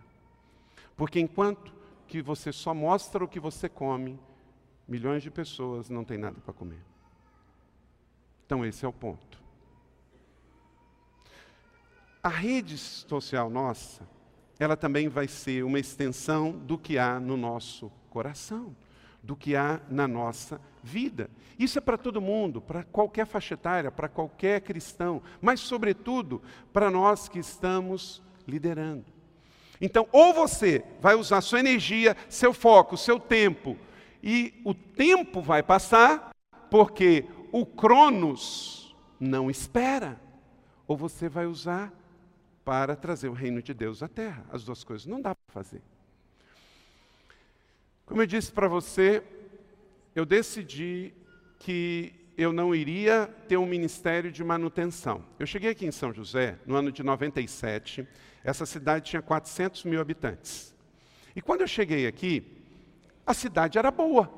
[0.97, 1.73] Porque enquanto
[2.05, 4.19] que você só mostra o que você come,
[4.85, 6.81] milhões de pessoas não têm nada para comer.
[8.45, 9.41] Então esse é o ponto.
[12.21, 14.05] A rede social nossa,
[14.59, 18.75] ela também vai ser uma extensão do que há no nosso coração,
[19.23, 21.29] do que há na nossa vida.
[21.59, 26.41] Isso é para todo mundo, para qualquer faixa etária, para qualquer cristão, mas, sobretudo,
[26.73, 29.05] para nós que estamos liderando.
[29.79, 33.77] Então, ou você vai usar sua energia, seu foco, seu tempo,
[34.23, 36.31] e o tempo vai passar,
[36.69, 40.19] porque o Cronos não espera,
[40.87, 41.91] ou você vai usar
[42.63, 44.45] para trazer o reino de Deus à terra.
[44.51, 45.81] As duas coisas não dá para fazer.
[48.11, 49.23] Como eu disse para você,
[50.13, 51.13] eu decidi
[51.57, 55.23] que eu não iria ter um ministério de manutenção.
[55.39, 58.05] Eu cheguei aqui em São José no ano de 97.
[58.43, 60.75] Essa cidade tinha 400 mil habitantes.
[61.33, 62.43] E quando eu cheguei aqui,
[63.25, 64.29] a cidade era boa,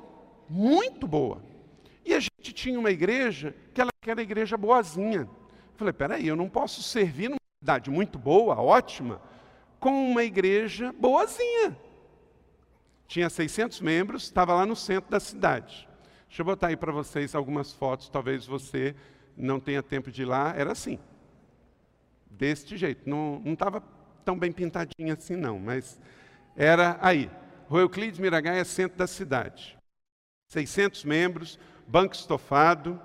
[0.47, 1.43] muito boa.
[2.05, 5.21] E a gente tinha uma igreja que ela era igreja boazinha.
[5.21, 9.19] Eu falei, peraí, eu não posso servir numa cidade muito boa, ótima,
[9.79, 11.75] com uma igreja boazinha.
[13.07, 15.87] Tinha 600 membros, estava lá no centro da cidade.
[16.27, 18.95] Deixa eu botar aí para vocês algumas fotos, talvez você
[19.37, 20.53] não tenha tempo de ir lá.
[20.55, 20.99] Era assim,
[22.29, 23.07] deste jeito.
[23.09, 23.83] Não estava
[24.25, 25.99] tão bem pintadinha assim, não, mas
[26.55, 27.29] era aí.
[27.67, 29.77] Rua Euclides Miragaia, centro da cidade.
[30.47, 32.99] 600 membros, banco estofado,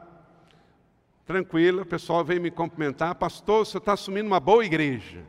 [1.25, 5.25] tranquila, o pessoal veio me cumprimentar, pastor, você está assumindo uma boa igreja.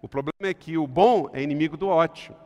[0.00, 2.36] O problema é que o bom é inimigo do ótimo.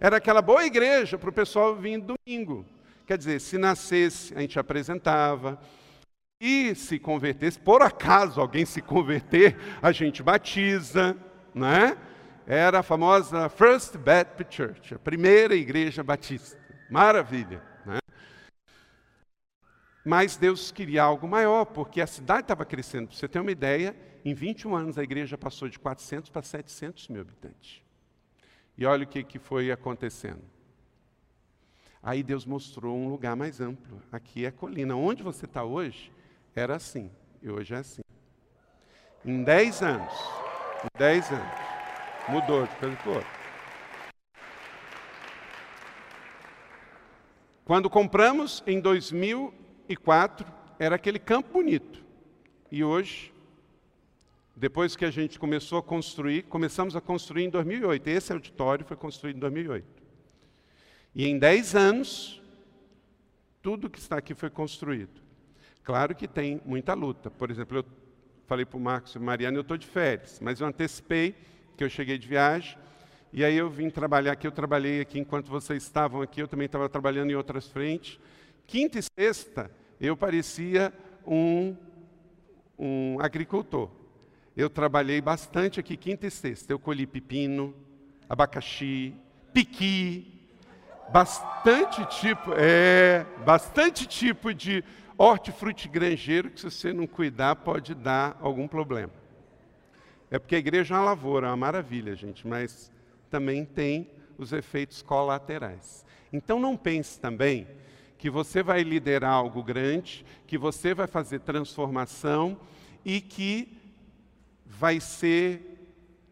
[0.00, 2.64] Era aquela boa igreja para o pessoal vir domingo.
[3.06, 5.60] Quer dizer, se nascesse, a gente apresentava.
[6.40, 11.14] E se convertesse, por acaso alguém se converter, a gente batiza,
[11.54, 11.98] né?
[12.46, 16.58] Era a famosa First Baptist Church, a primeira igreja batista.
[16.90, 17.62] Maravilha.
[17.84, 17.98] Né?
[20.02, 23.08] Mas Deus queria algo maior, porque a cidade estava crescendo.
[23.08, 27.08] Para você ter uma ideia, em 21 anos a igreja passou de 400 para 700
[27.08, 27.82] mil habitantes.
[28.80, 30.42] E olha o que, que foi acontecendo.
[32.02, 34.02] Aí Deus mostrou um lugar mais amplo.
[34.10, 34.96] Aqui é colina.
[34.96, 36.10] Onde você está hoje,
[36.56, 37.10] era assim.
[37.42, 38.00] E hoje é assim.
[39.22, 40.14] Em 10 anos.
[40.82, 41.58] Em 10 anos.
[42.26, 43.26] Mudou de coisa
[47.66, 50.46] Quando compramos, em 2004,
[50.78, 52.02] era aquele campo bonito.
[52.72, 53.30] E hoje,
[54.60, 58.06] depois que a gente começou a construir, começamos a construir em 2008.
[58.08, 59.86] Esse auditório foi construído em 2008.
[61.14, 62.42] E em 10 anos,
[63.62, 65.18] tudo que está aqui foi construído.
[65.82, 67.30] Claro que tem muita luta.
[67.30, 67.84] Por exemplo, eu
[68.46, 71.34] falei para o Marcos e Mariana, eu estou de férias, mas eu antecipei
[71.74, 72.76] que eu cheguei de viagem,
[73.32, 76.66] e aí eu vim trabalhar aqui, eu trabalhei aqui enquanto vocês estavam aqui, eu também
[76.66, 78.20] estava trabalhando em outras frentes.
[78.66, 80.92] Quinta e sexta, eu parecia
[81.26, 81.74] um,
[82.78, 83.99] um agricultor.
[84.56, 86.72] Eu trabalhei bastante aqui quinta e sexta.
[86.72, 87.74] Eu colhi pepino,
[88.28, 89.14] abacaxi,
[89.52, 90.40] piqui,
[91.12, 94.84] bastante tipo, é, bastante tipo de
[95.16, 99.12] hortifruti granjeiro que se você não cuidar pode dar algum problema.
[100.30, 102.90] É porque a igreja é uma lavoura, é uma maravilha, gente, mas
[103.28, 106.04] também tem os efeitos colaterais.
[106.32, 107.66] Então não pense também
[108.16, 112.58] que você vai liderar algo grande, que você vai fazer transformação
[113.04, 113.79] e que
[114.80, 115.60] vai ser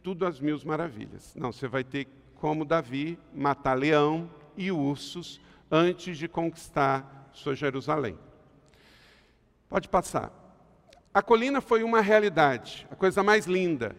[0.02, 1.34] tudo às mil maravilhas.
[1.36, 5.38] Não, você vai ter, como Davi, matar leão, e ursos
[5.70, 8.18] antes de conquistar sua Jerusalém.
[9.68, 10.32] Pode passar.
[11.12, 13.94] A colina foi uma realidade, a coisa mais linda.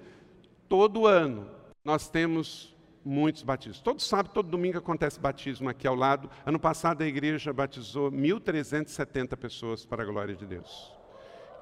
[0.68, 1.48] Todo ano
[1.86, 3.82] nós temos muitos batismos.
[3.82, 6.28] Todo sábado, todo domingo acontece batismo aqui ao lado.
[6.44, 10.92] Ano passado a igreja batizou 1.370 pessoas para a glória de Deus.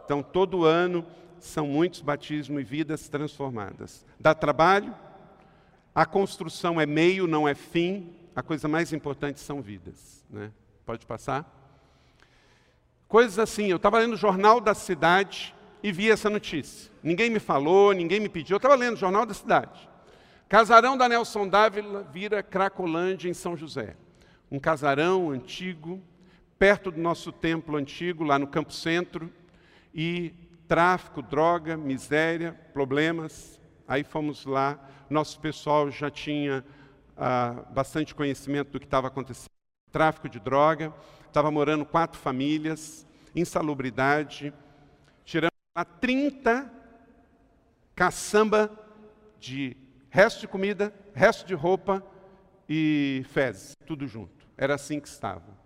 [0.06, 1.06] Então, todo ano
[1.40, 4.06] são muitos batismos e vidas transformadas.
[4.20, 4.94] Dá trabalho,
[5.94, 10.24] a construção é meio, não é fim, a coisa mais importante são vidas.
[10.30, 10.52] Né?
[10.86, 11.54] Pode passar?
[13.08, 16.92] Coisas assim, eu estava lendo o jornal da cidade e vi essa notícia.
[17.02, 19.90] Ninguém me falou, ninguém me pediu, eu estava lendo o jornal da cidade.
[20.50, 23.96] Casarão da Nelson Dávila vira Cracolândia em São José.
[24.52, 26.02] Um casarão antigo,
[26.60, 29.32] perto do nosso templo antigo, lá no Campo Centro,
[29.94, 30.34] e
[30.68, 33.60] tráfico, droga, miséria, problemas.
[33.88, 36.64] Aí fomos lá, nosso pessoal já tinha
[37.16, 39.48] ah, bastante conhecimento do que estava acontecendo.
[39.92, 40.94] Tráfico de droga,
[41.26, 44.54] estava morando quatro famílias, insalubridade,
[45.24, 46.72] tirando lá 30
[47.96, 48.70] caçamba
[49.40, 49.76] de
[50.10, 52.06] resto de comida, resto de roupa
[52.68, 54.46] e fezes, tudo junto.
[54.58, 55.58] Era assim que estava.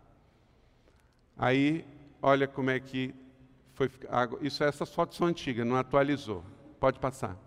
[1.36, 1.86] Aí,
[2.22, 3.16] olha como é que
[3.88, 3.92] foi.
[4.42, 6.44] Isso, essas fotos são antigas, não atualizou.
[6.80, 7.38] Pode passar.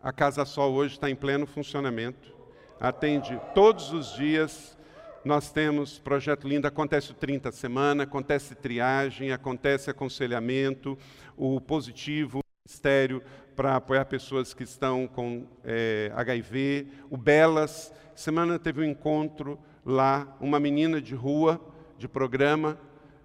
[0.00, 2.32] A Casa Sol hoje está em pleno funcionamento,
[2.80, 4.78] atende todos os dias.
[5.24, 10.96] Nós temos projeto lindo, acontece o 30 semana, acontece triagem, acontece aconselhamento,
[11.36, 13.22] o positivo, o ministério
[13.56, 17.92] para apoiar pessoas que estão com é, HIV, o Belas.
[18.14, 21.60] Semana teve um encontro lá, uma menina de rua,
[21.98, 22.78] de programa,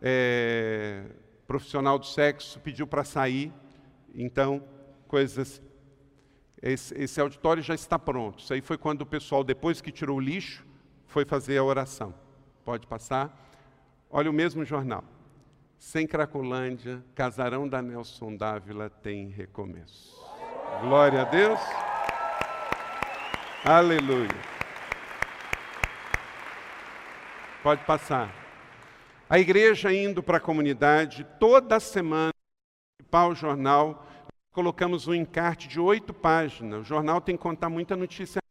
[0.04, 1.06] é,
[1.48, 3.52] profissional do sexo, pediu para sair.
[4.14, 4.62] Então,
[5.08, 5.62] coisas
[6.64, 8.40] esse, esse auditório já está pronto.
[8.40, 10.66] Isso aí foi quando o pessoal, depois que tirou o lixo,
[11.08, 12.14] foi fazer a oração.
[12.64, 13.52] Pode passar.
[14.10, 15.04] Olha o mesmo jornal.
[15.78, 20.16] Sem Cracolândia, Casarão da Nelson Dávila tem recomeço.
[20.80, 21.60] Glória a Deus.
[23.66, 24.54] Aleluia.
[27.62, 28.43] Pode passar.
[29.30, 32.34] A igreja indo para a comunidade, toda semana,
[33.12, 34.06] o jornal
[34.52, 36.82] colocamos um encarte de oito páginas.
[36.82, 38.44] O jornal tem que contar muita notícia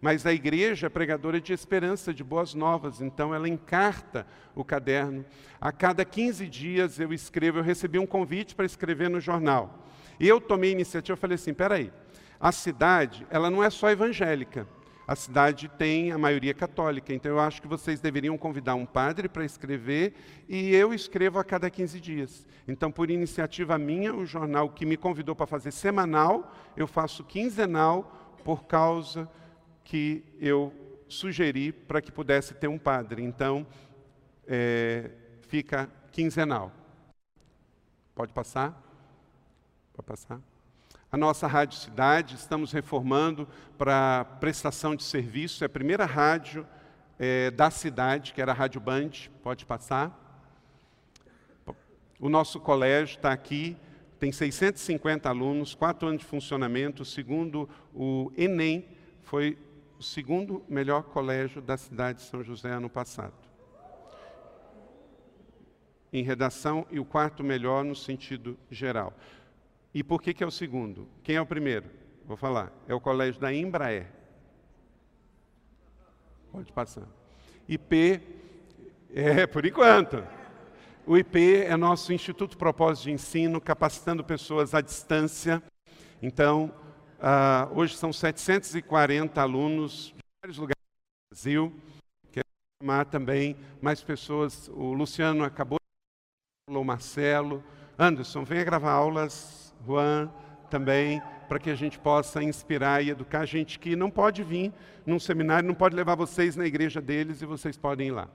[0.00, 5.26] mas a igreja é pregadora de esperança, de boas novas, então ela encarta o caderno.
[5.60, 9.86] A cada 15 dias eu escrevo, eu recebi um convite para escrever no jornal.
[10.18, 11.92] Eu tomei a iniciativa, eu falei assim, peraí,
[12.40, 14.66] a cidade, ela não é só evangélica.
[15.06, 19.28] A cidade tem a maioria católica, então eu acho que vocês deveriam convidar um padre
[19.28, 20.14] para escrever
[20.48, 22.46] e eu escrevo a cada 15 dias.
[22.68, 28.36] Então, por iniciativa minha, o jornal que me convidou para fazer semanal, eu faço quinzenal
[28.44, 29.28] por causa
[29.84, 30.72] que eu
[31.08, 33.22] sugeri para que pudesse ter um padre.
[33.22, 33.66] Então,
[34.46, 35.10] é,
[35.42, 36.72] fica quinzenal.
[38.14, 38.80] Pode passar?
[39.92, 40.51] Pode passar?
[41.14, 43.46] A nossa Rádio Cidade, estamos reformando
[43.76, 45.62] para prestação de serviço.
[45.62, 46.66] É a primeira rádio
[47.18, 49.10] é, da cidade, que era a Rádio Band.
[49.42, 50.18] Pode passar.
[52.18, 53.76] O nosso colégio está aqui,
[54.18, 57.04] tem 650 alunos, quatro anos de funcionamento.
[57.04, 58.88] Segundo o Enem,
[59.20, 59.58] foi
[59.98, 63.34] o segundo melhor colégio da cidade de São José ano passado.
[66.10, 69.12] Em redação, e o quarto melhor no sentido geral.
[69.94, 71.06] E por que, que é o segundo?
[71.22, 71.90] Quem é o primeiro?
[72.24, 72.72] Vou falar.
[72.88, 74.06] É o colégio da Embraer.
[76.50, 77.06] Pode passar.
[77.68, 78.20] IP,
[79.14, 80.26] é, por enquanto.
[81.06, 85.62] O IP é nosso Instituto Propósito de Ensino, capacitando pessoas à distância.
[86.22, 86.72] Então,
[87.18, 91.80] uh, hoje são 740 alunos de vários lugares do Brasil.
[92.30, 92.46] Quero
[92.80, 94.68] chamar também mais pessoas.
[94.68, 95.78] O Luciano acabou
[96.70, 97.62] o Marcelo.
[97.98, 100.30] Anderson, venha gravar aulas Juan
[100.70, 104.72] também, para que a gente possa inspirar e educar gente que não pode vir
[105.04, 108.28] num seminário, não pode levar vocês na igreja deles e vocês podem ir lá.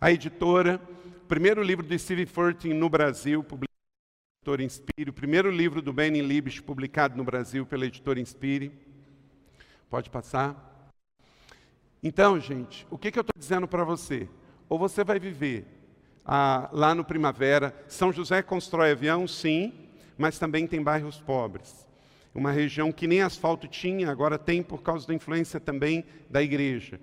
[0.00, 0.80] A editora,
[1.28, 3.72] primeiro livro de Steve Furtin no Brasil, publicado
[4.44, 8.72] pela editora Inspire, o primeiro livro do Benny Libich publicado no Brasil pela editora Inspire.
[9.88, 10.90] Pode passar.
[12.02, 14.28] Então, gente, o que, que eu estou dizendo para você?
[14.68, 15.64] Ou você vai viver
[16.24, 19.85] ah, lá no Primavera, São José constrói avião, sim,
[20.16, 21.86] mas também tem bairros pobres.
[22.34, 27.00] Uma região que nem asfalto tinha, agora tem por causa da influência também da igreja.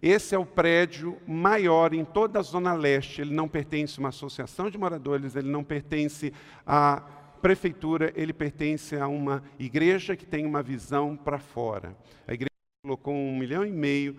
[0.00, 3.20] Esse é o prédio maior em toda a Zona Leste.
[3.20, 6.32] Ele não pertence a uma associação de moradores, ele não pertence
[6.64, 7.02] à
[7.40, 11.96] prefeitura, ele pertence a uma igreja que tem uma visão para fora.
[12.26, 12.50] A igreja
[12.82, 14.16] colocou um milhão e meio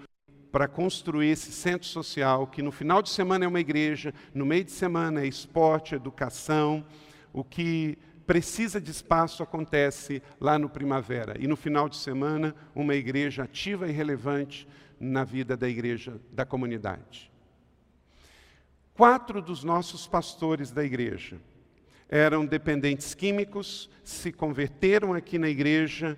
[0.51, 4.63] para construir esse centro social, que no final de semana é uma igreja, no meio
[4.63, 6.85] de semana é esporte, educação,
[7.31, 7.97] o que
[8.27, 11.35] precisa de espaço acontece lá no Primavera.
[11.39, 14.67] E no final de semana, uma igreja ativa e relevante
[14.99, 17.31] na vida da igreja, da comunidade.
[18.93, 21.39] Quatro dos nossos pastores da igreja
[22.09, 26.17] eram dependentes químicos, se converteram aqui na igreja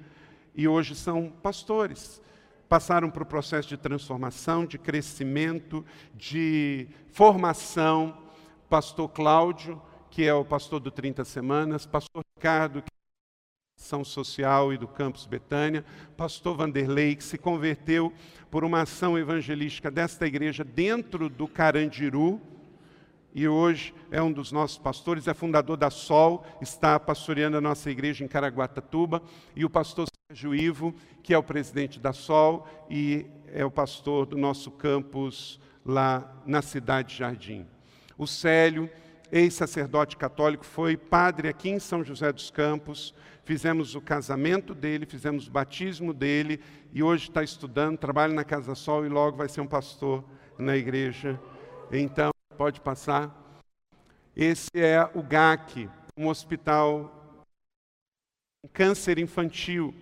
[0.55, 2.21] e hoje são pastores.
[2.67, 8.17] Passaram por o processo de transformação, de crescimento, de formação.
[8.69, 14.73] Pastor Cláudio que é o pastor do 30 Semanas, pastor Ricardo, que é ação social
[14.73, 15.85] e do campus Betânia,
[16.17, 18.11] pastor Vanderlei, que se converteu
[18.51, 22.41] por uma ação evangelística desta igreja dentro do Carandiru,
[23.33, 27.89] e hoje é um dos nossos pastores, é fundador da Sol, está pastoreando a nossa
[27.91, 29.21] igreja em Caraguatatuba,
[29.55, 34.25] e o pastor Sérgio Ivo, que é o presidente da Sol e é o pastor
[34.25, 37.67] do nosso campus lá na cidade de Jardim.
[38.17, 38.89] O Célio,
[39.31, 43.13] ex-sacerdote católico, foi padre aqui em São José dos Campos.
[43.43, 46.59] Fizemos o casamento dele, fizemos o batismo dele
[46.93, 50.23] e hoje está estudando, trabalha na Casa Sol e logo vai ser um pastor
[50.57, 51.39] na igreja.
[51.91, 53.35] Então, pode passar.
[54.35, 57.15] Esse é o GAC, um hospital
[58.73, 59.93] câncer infantil.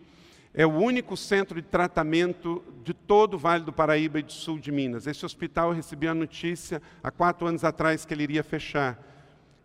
[0.53, 4.57] É o único centro de tratamento de todo o Vale do Paraíba e do sul
[4.57, 5.05] de Minas.
[5.05, 8.97] Esse hospital recebeu a notícia há quatro anos atrás que ele iria fechar.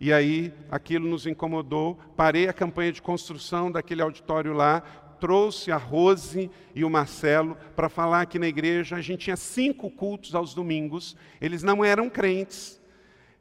[0.02, 1.96] E aí aquilo nos incomodou.
[2.16, 4.80] Parei a campanha de construção daquele auditório lá,
[5.20, 8.96] trouxe a Rose e o Marcelo para falar aqui na igreja.
[8.96, 11.16] A gente tinha cinco cultos aos domingos.
[11.40, 12.82] Eles não eram crentes,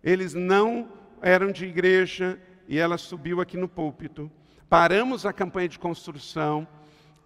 [0.04, 0.88] eles não
[1.20, 4.30] eram de igreja, e ela subiu aqui no púlpito.
[4.70, 6.68] Paramos a campanha de construção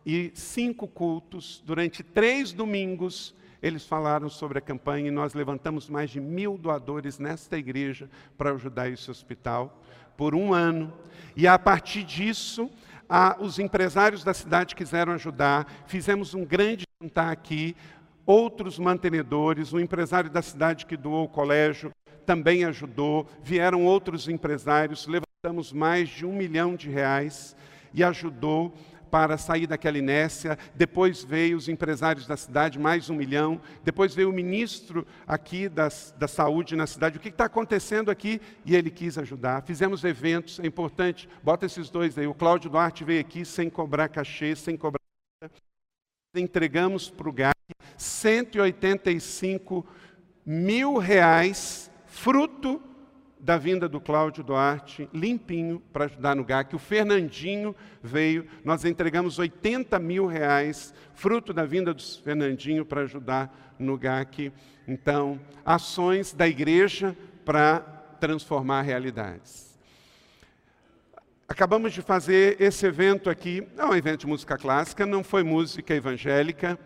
[0.05, 6.11] e cinco cultos durante três domingos eles falaram sobre a campanha e nós levantamos mais
[6.11, 8.07] de mil doadores nesta igreja
[8.37, 9.81] para ajudar esse hospital
[10.15, 10.93] por um ano.
[11.35, 12.69] E a partir disso,
[13.09, 15.65] a, os empresários da cidade quiseram ajudar.
[15.87, 17.75] Fizemos um grande jantar aqui.
[18.23, 21.91] Outros mantenedores, o empresário da cidade que doou o colégio
[22.23, 23.27] também ajudou.
[23.41, 27.55] Vieram outros empresários, levantamos mais de um milhão de reais
[27.95, 28.75] e ajudou
[29.15, 30.59] para sair daquela inércia.
[30.75, 33.61] Depois veio os empresários da cidade, mais um milhão.
[33.81, 37.15] Depois veio o ministro aqui das, da saúde na cidade.
[37.15, 38.41] O que está acontecendo aqui?
[38.65, 39.63] E ele quis ajudar.
[39.63, 41.29] Fizemos eventos, é importante.
[41.41, 42.27] Bota esses dois aí.
[42.27, 44.99] O Cláudio Duarte veio aqui sem cobrar cachê, sem cobrar.
[46.35, 47.55] entregamos para o GAC
[47.95, 49.87] 185
[50.45, 52.81] mil reais, fruto
[53.39, 56.75] da vinda do Cláudio Duarte, limpinho, para ajudar no GAC.
[56.75, 63.75] O Fernandinho veio, nós entregamos 80 mil reais, fruto da vinda do Fernandinho, para ajudar
[63.77, 64.51] no GAC.
[64.87, 67.79] Então, ações da igreja para
[68.19, 69.75] transformar realidades.
[71.47, 75.93] Acabamos de fazer esse evento aqui, é um evento de música clássica, não foi música
[75.93, 76.79] evangélica,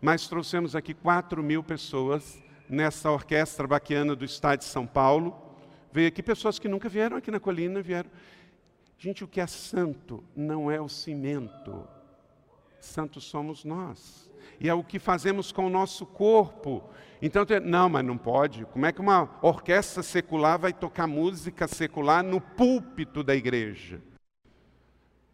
[0.00, 5.45] mas trouxemos aqui 4 mil pessoas nessa orquestra baquiana do Estado de São Paulo.
[5.96, 8.10] Veio aqui pessoas que nunca vieram aqui na colina, vieram.
[8.98, 11.88] Gente, o que é santo não é o cimento.
[12.78, 14.30] Santos somos nós.
[14.60, 16.84] E é o que fazemos com o nosso corpo.
[17.22, 18.66] Então, não, mas não pode.
[18.66, 24.02] Como é que uma orquestra secular vai tocar música secular no púlpito da igreja?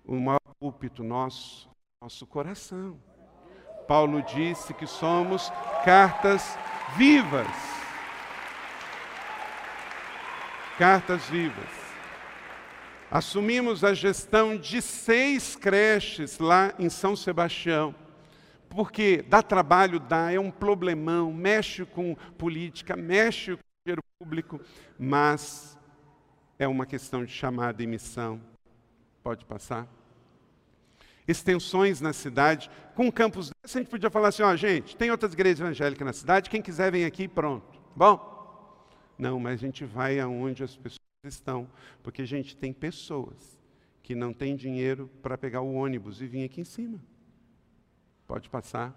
[0.04, 1.68] O maior púlpito nosso,
[2.00, 2.96] nosso coração.
[3.88, 5.50] Paulo disse que somos
[5.84, 6.56] cartas
[6.96, 7.71] vivas
[10.78, 11.82] cartas vivas.
[13.10, 17.94] Assumimos a gestão de seis creches lá em São Sebastião,
[18.70, 24.60] porque dá trabalho, dá, é um problemão, mexe com política, mexe com dinheiro público,
[24.98, 25.78] mas
[26.58, 28.40] é uma questão de chamada e missão.
[29.22, 29.86] Pode passar?
[31.28, 35.60] Extensões na cidade, com campos a gente podia falar assim: ó, gente, tem outras igrejas
[35.60, 37.78] evangélicas na cidade, quem quiser vem aqui pronto.
[37.94, 38.31] Bom,
[39.22, 41.68] não, mas a gente vai aonde as pessoas estão,
[42.02, 43.56] porque a gente tem pessoas
[44.02, 47.00] que não têm dinheiro para pegar o ônibus e vir aqui em cima.
[48.26, 48.92] Pode passar.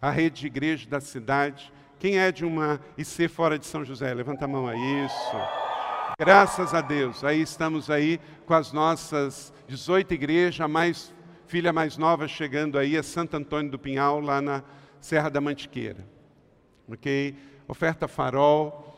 [0.00, 1.72] A rede de igreja da cidade.
[2.00, 4.12] Quem é de uma IC fora de São José?
[4.12, 5.06] Levanta a mão aí.
[5.06, 5.36] Isso.
[6.18, 7.22] Graças a Deus.
[7.22, 11.14] Aí estamos aí com as nossas 18 igrejas, a mais
[11.46, 14.64] filha mais nova chegando aí é Santo Antônio do Pinhal, lá na
[15.00, 16.04] Serra da Mantiqueira.
[16.88, 17.36] OK?
[17.68, 18.91] Oferta Farol,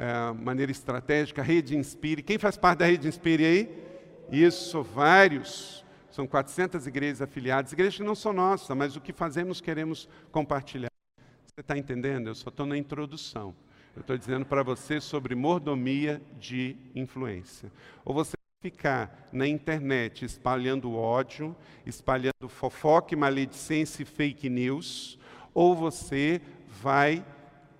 [0.00, 2.22] é, maneira estratégica, Rede Inspire.
[2.22, 3.84] Quem faz parte da Rede Inspire aí?
[4.32, 5.84] Isso, vários.
[6.10, 10.90] São 400 igrejas afiliadas, igrejas que não são nossas, mas o que fazemos queremos compartilhar.
[11.44, 12.28] Você está entendendo?
[12.28, 13.54] Eu só estou na introdução.
[13.94, 17.70] Eu estou dizendo para você sobre mordomia de influência.
[18.02, 25.18] Ou você ficar na internet espalhando ódio, espalhando fofoca, maledicência e fake news,
[25.52, 27.22] ou você vai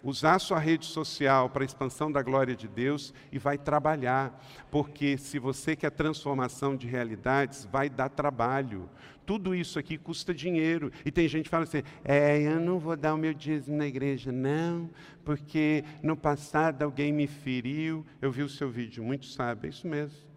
[0.03, 5.19] usar sua rede social para a expansão da glória de Deus e vai trabalhar, porque
[5.19, 8.89] se você quer transformação de realidades, vai dar trabalho.
[9.27, 10.91] Tudo isso aqui custa dinheiro.
[11.05, 13.87] E tem gente que fala assim: é, eu não vou dar o meu dízimo na
[13.87, 14.91] igreja, não,
[15.25, 18.05] porque no passado alguém me feriu.
[18.21, 20.31] Eu vi o seu vídeo, muito sabe, é isso mesmo.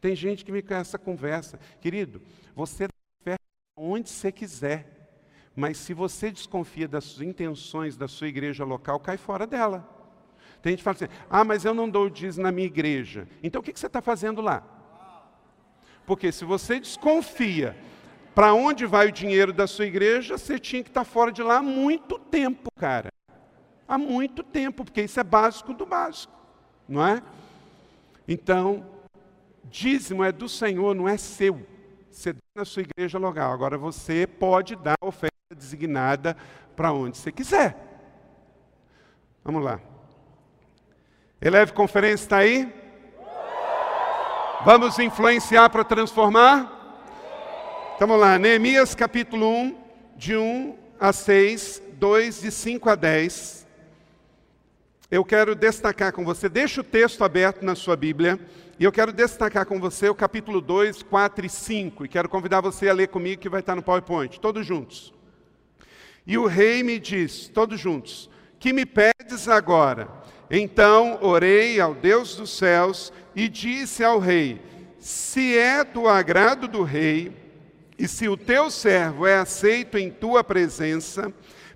[0.00, 1.60] Tem gente que me com essa conversa.
[1.80, 2.20] Querido,
[2.56, 2.88] você
[3.24, 3.36] dá
[3.76, 4.91] onde você quiser.
[5.54, 9.86] Mas se você desconfia das intenções da sua igreja local, cai fora dela.
[10.62, 13.28] Tem gente que fala assim: ah, mas eu não dou o dízimo na minha igreja.
[13.42, 14.62] Então o que, você está fazendo lá?
[16.06, 17.76] Porque se você desconfia
[18.34, 21.42] para onde vai o dinheiro da sua igreja, você tinha que estar tá fora de
[21.42, 23.12] lá há muito tempo, cara.
[23.86, 26.32] Há muito tempo, porque isso é básico do básico,
[26.88, 27.22] não é?
[28.26, 28.86] Então,
[29.64, 31.66] dízimo é do Senhor, não é seu.
[32.10, 33.52] Você dá na sua igreja local.
[33.52, 36.36] Agora você pode dar oferta designada
[36.74, 37.76] para onde você quiser.
[39.44, 39.80] Vamos lá.
[41.40, 42.72] Eleve Conferência está aí?
[44.64, 46.82] Vamos influenciar para transformar?
[47.96, 49.78] Então vamos lá, Neemias capítulo 1,
[50.16, 53.66] de 1 a 6, 2 de 5 a 10.
[55.10, 58.40] Eu quero destacar com você, deixa o texto aberto na sua Bíblia,
[58.78, 62.60] e eu quero destacar com você o capítulo 2, 4 e 5, e quero convidar
[62.60, 65.12] você a ler comigo que vai estar no PowerPoint, todos juntos.
[66.26, 70.08] E o rei me diz, todos juntos: Que me pedes agora?
[70.50, 74.60] Então orei ao Deus dos céus e disse ao rei:
[74.98, 77.32] Se é do agrado do rei,
[77.98, 81.32] e se o teu servo é aceito em tua presença,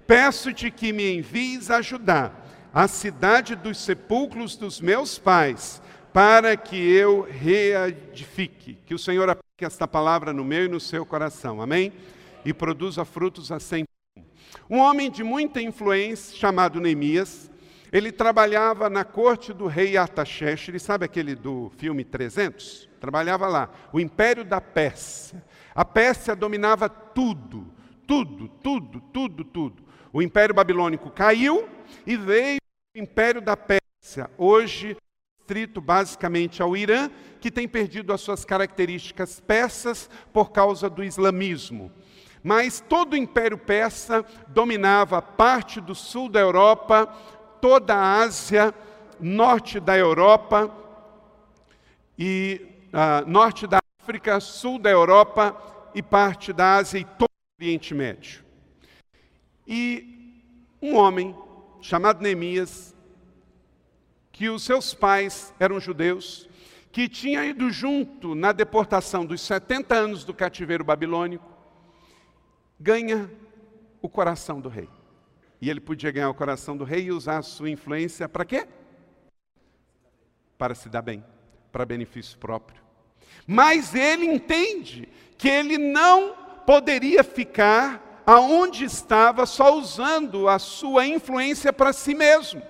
[0.06, 2.44] peço-te que me envies ajudar
[2.74, 5.80] a cidade dos sepulcros dos meus pais,
[6.12, 8.76] para que eu reedifique.
[8.84, 11.92] Que o Senhor aplique esta palavra no meu e no seu coração, amém?
[12.44, 13.85] E produza frutos a cem
[14.68, 17.50] um homem de muita influência, chamado Neemias,
[17.92, 22.88] ele trabalhava na corte do rei Artaxerxes, sabe aquele do filme 300?
[23.00, 25.44] Trabalhava lá, o império da Pérsia.
[25.74, 27.72] A Pérsia dominava tudo,
[28.06, 29.84] tudo, tudo, tudo, tudo.
[30.12, 31.68] O império babilônico caiu
[32.06, 32.58] e veio
[32.94, 34.96] o império da Pérsia, hoje
[35.38, 37.08] restrito basicamente ao Irã,
[37.40, 41.92] que tem perdido as suas características persas por causa do islamismo.
[42.42, 47.06] Mas todo o Império Persa dominava parte do sul da Europa,
[47.60, 48.74] toda a Ásia,
[49.20, 50.70] norte da Europa
[52.18, 55.56] e uh, norte da África, sul da Europa
[55.94, 58.44] e parte da Ásia e todo o Oriente Médio.
[59.66, 60.16] E
[60.80, 61.34] um homem
[61.80, 62.94] chamado Neemias,
[64.30, 66.48] que os seus pais eram judeus,
[66.92, 71.55] que tinha ido junto na deportação dos 70 anos do cativeiro babilônico,
[72.78, 73.30] ganha
[74.02, 74.88] o coração do rei.
[75.60, 78.66] E ele podia ganhar o coração do rei e usar a sua influência para quê?
[80.58, 81.24] Para se dar bem,
[81.72, 82.80] para benefício próprio.
[83.46, 85.08] Mas ele entende
[85.38, 86.34] que ele não
[86.66, 92.60] poderia ficar aonde estava só usando a sua influência para si mesmo.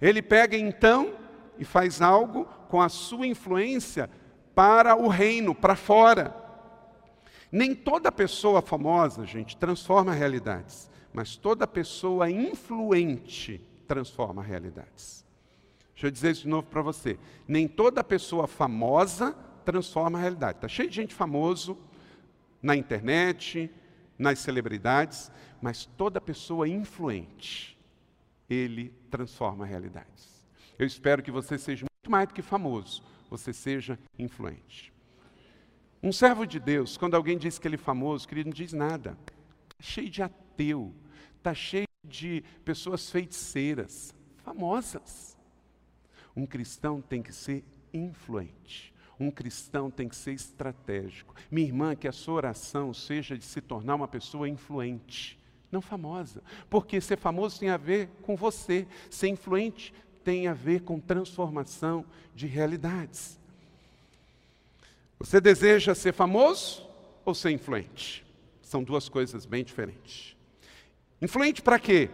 [0.00, 1.14] Ele pega então
[1.58, 4.10] e faz algo com a sua influência
[4.54, 6.45] para o reino, para fora.
[7.56, 15.24] Nem toda pessoa famosa, gente, transforma realidades, mas toda pessoa influente transforma realidades.
[15.94, 17.18] Deixa eu dizer isso de novo para você.
[17.48, 19.32] Nem toda pessoa famosa
[19.64, 20.58] transforma a realidade.
[20.58, 21.78] Está cheio de gente famoso
[22.60, 23.70] na internet,
[24.18, 27.78] nas celebridades, mas toda pessoa influente,
[28.50, 30.46] ele transforma realidades.
[30.78, 34.92] Eu espero que você seja muito mais do que famoso, você seja influente.
[36.06, 39.18] Um servo de Deus, quando alguém diz que ele é famoso, querido, não diz nada.
[39.64, 40.94] Está cheio de ateu,
[41.36, 45.36] está cheio de pessoas feiticeiras, famosas.
[46.36, 48.94] Um cristão tem que ser influente.
[49.18, 51.34] Um cristão tem que ser estratégico.
[51.50, 55.36] Minha irmã, que a sua oração seja de se tornar uma pessoa influente,
[55.72, 56.40] não famosa.
[56.70, 59.92] Porque ser famoso tem a ver com você, ser influente
[60.22, 63.40] tem a ver com transformação de realidades.
[65.18, 66.86] Você deseja ser famoso
[67.24, 68.24] ou ser influente?
[68.60, 70.36] São duas coisas bem diferentes.
[71.20, 72.10] Influente para quê?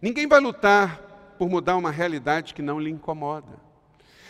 [0.00, 3.60] Ninguém vai lutar por mudar uma realidade que não lhe incomoda.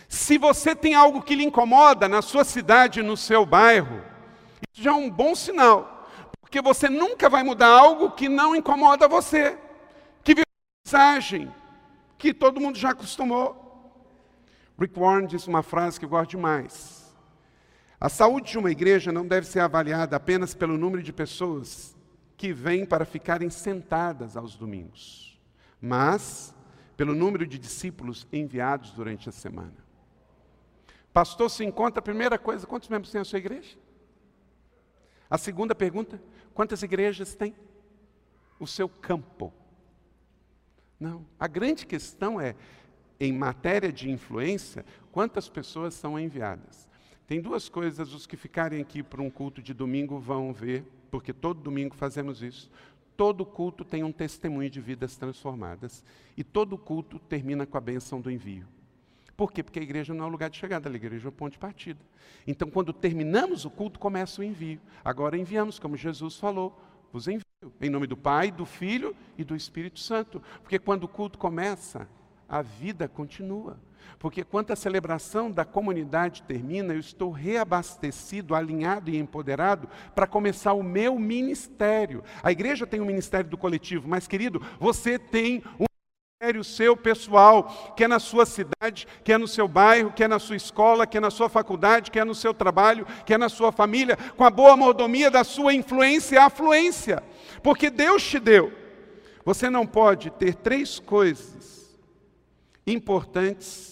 [0.09, 4.03] Se você tem algo que lhe incomoda na sua cidade, no seu bairro,
[4.73, 6.09] isso já é um bom sinal,
[6.41, 9.59] porque você nunca vai mudar algo que não incomoda você,
[10.23, 10.47] que vira
[10.87, 11.53] mensagem,
[12.19, 13.59] que todo mundo já acostumou.
[14.79, 17.02] Rick Warren disse uma frase que eu gosto demais.
[18.03, 21.97] A saúde de uma igreja não deve ser avaliada apenas pelo número de pessoas
[22.37, 25.41] que vêm para ficarem sentadas aos domingos,
[25.81, 26.53] mas
[26.97, 29.77] pelo número de discípulos enviados durante a semana.
[31.13, 33.79] Pastor se encontra, a primeira coisa, quantos membros tem a sua igreja?
[35.31, 36.21] A segunda pergunta,
[36.55, 37.55] quantas igrejas tem?
[38.59, 39.55] O seu campo.
[40.99, 41.25] Não.
[41.39, 42.57] A grande questão é,
[43.21, 46.91] em matéria de influência, quantas pessoas são enviadas.
[47.27, 51.33] Tem duas coisas, os que ficarem aqui para um culto de domingo vão ver, porque
[51.33, 52.71] todo domingo fazemos isso.
[53.17, 56.05] Todo culto tem um testemunho de vidas transformadas.
[56.37, 58.67] E todo culto termina com a bênção do envio.
[59.37, 59.63] Por quê?
[59.63, 61.59] Porque a igreja não é o lugar de chegada, a igreja é o ponto de
[61.59, 62.01] partida.
[62.47, 64.81] Então, quando terminamos o culto, começa o envio.
[65.05, 66.79] Agora enviamos, como Jesus falou,
[67.13, 67.43] vos envio.
[67.81, 70.43] Em nome do Pai, do Filho e do Espírito Santo.
[70.61, 72.09] Porque quando o culto começa,
[72.49, 73.79] a vida continua.
[74.19, 80.73] Porque quando a celebração da comunidade termina, eu estou reabastecido, alinhado e empoderado para começar
[80.75, 82.23] o meu ministério.
[82.43, 85.87] A igreja tem um ministério do coletivo, mas querido, você tem um
[86.41, 90.29] ministério seu pessoal, que é na sua cidade, que é no seu bairro, que é
[90.29, 93.39] na sua escola, que é na sua faculdade, que é no seu trabalho, que é
[93.39, 97.23] na sua família, com a boa mordomia da sua influência e afluência,
[97.63, 98.73] porque Deus te deu.
[99.45, 101.99] Você não pode ter três coisas
[102.87, 103.92] importantes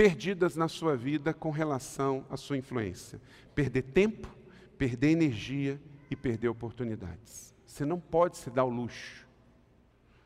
[0.00, 3.20] perdidas na sua vida com relação à sua influência:
[3.54, 4.34] perder tempo,
[4.78, 5.78] perder energia
[6.10, 7.54] e perder oportunidades.
[7.66, 9.28] Você não pode se dar o luxo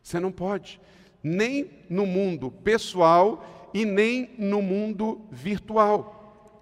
[0.04, 0.78] você não pode.
[1.22, 6.60] Nem no mundo pessoal e nem no mundo virtual.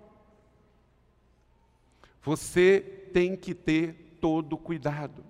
[2.22, 2.80] Você
[3.12, 5.24] tem que ter todo cuidado.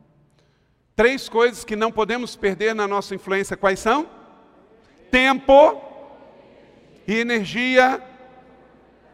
[0.94, 4.06] Três coisas que não podemos perder na nossa influência, quais são?
[5.10, 5.91] Tempo
[7.06, 8.02] e energia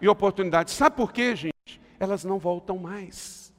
[0.00, 0.70] e oportunidade.
[0.70, 1.80] Sabe por quê, gente?
[1.98, 3.52] Elas não voltam mais.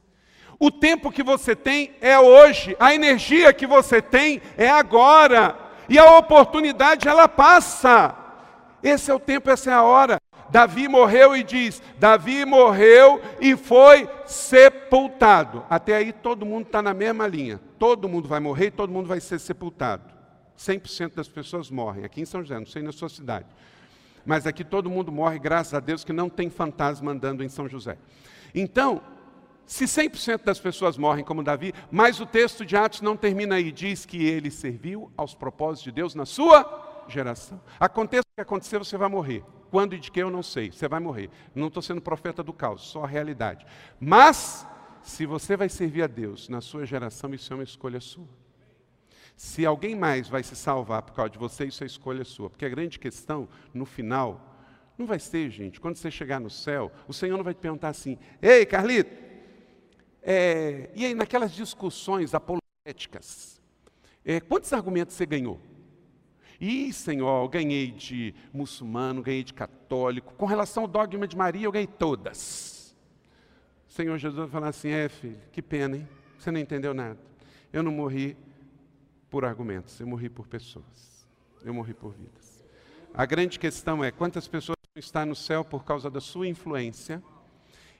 [0.59, 5.57] O tempo que você tem é hoje, a energia que você tem é agora,
[5.87, 8.15] e a oportunidade ela passa.
[8.83, 10.19] Esse é o tempo, essa é a hora.
[10.49, 15.63] Davi morreu e diz: Davi morreu e foi sepultado.
[15.69, 17.59] Até aí todo mundo está na mesma linha.
[17.77, 20.03] Todo mundo vai morrer e todo mundo vai ser sepultado.
[20.57, 22.03] 100% das pessoas morrem.
[22.03, 23.45] Aqui em São José, não sei na sua cidade.
[24.29, 27.67] Mas aqui todo mundo morre, graças a Deus, que não tem fantasma andando em São
[27.67, 27.97] José.
[28.53, 29.01] Então,
[29.69, 33.71] Se 100% das pessoas morrem como Davi, mas o texto de Atos não termina aí,
[33.71, 37.61] diz que ele serviu aos propósitos de Deus na sua geração.
[37.79, 39.43] Aconteça o que acontecer, você vai morrer.
[39.69, 41.29] Quando e de que eu não sei, você vai morrer.
[41.53, 43.63] Não estou sendo profeta do caos, só a realidade.
[43.99, 44.67] Mas,
[45.03, 48.38] se você vai servir a Deus na sua geração, isso é uma escolha sua.
[49.39, 52.49] Se alguém mais vai se salvar por causa de você, isso é escolha sua.
[52.49, 54.53] Porque a grande questão, no final,
[54.97, 57.87] não vai ser, gente, quando você chegar no céu, o Senhor não vai te perguntar
[57.87, 59.09] assim: Ei, Carlito,
[60.21, 63.61] é, e aí, naquelas discussões apologéticas,
[64.25, 65.57] é, quantos argumentos você ganhou?
[66.59, 70.33] E, Senhor, eu ganhei de muçulmano, ganhei de católico.
[70.33, 72.93] Com relação ao dogma de Maria, eu ganhei todas.
[73.87, 76.05] O Senhor Jesus vai falar assim: é, filho, que pena, hein?
[76.37, 77.17] Você não entendeu nada.
[77.71, 78.35] Eu não morri
[79.29, 81.27] por argumentos, eu morri por pessoas.
[81.63, 82.63] Eu morri por vidas.
[83.13, 87.23] A grande questão é quantas pessoas estão no céu por causa da sua influência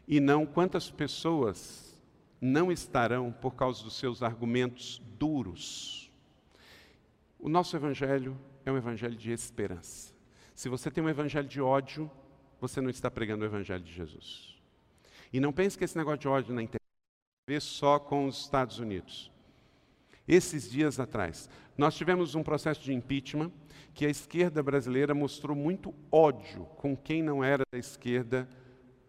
[0.07, 2.01] e não quantas pessoas
[2.41, 6.11] não estarão por causa dos seus argumentos duros.
[7.37, 10.13] O nosso evangelho é um evangelho de esperança.
[10.55, 12.09] Se você tem um evangelho de ódio,
[12.59, 14.57] você não está pregando o evangelho de Jesus.
[15.31, 16.79] E não pense que esse negócio de ódio na internet
[17.47, 19.31] vê só com os Estados Unidos.
[20.29, 23.51] Esses dias atrás, nós tivemos um processo de impeachment
[23.95, 28.47] que a esquerda brasileira mostrou muito ódio com quem não era da esquerda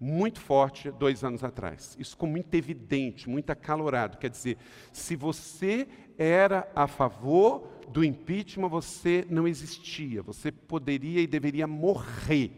[0.01, 1.95] muito forte dois anos atrás.
[2.01, 4.17] Isso ficou muito evidente, muito acalorado.
[4.17, 4.57] Quer dizer,
[4.95, 10.23] se você era a favor do impeachment, você não existia.
[10.23, 12.51] Você poderia e deveria morrer.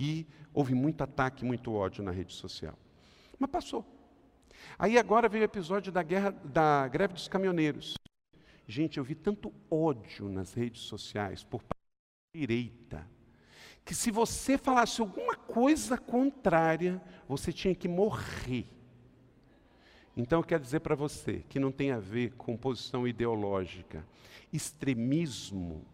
[0.00, 2.76] E houve muito ataque, muito ódio na rede social.
[3.38, 3.86] Mas passou.
[4.76, 7.99] Aí agora veio o episódio da guerra da greve dos caminhoneiros.
[8.70, 11.80] Gente, eu vi tanto ódio nas redes sociais por parte
[12.32, 13.10] da direita
[13.84, 18.64] que se você falasse alguma coisa contrária, você tinha que morrer.
[20.16, 24.06] Então eu quero dizer para você que não tem a ver com posição ideológica.
[24.52, 25.84] Extremismo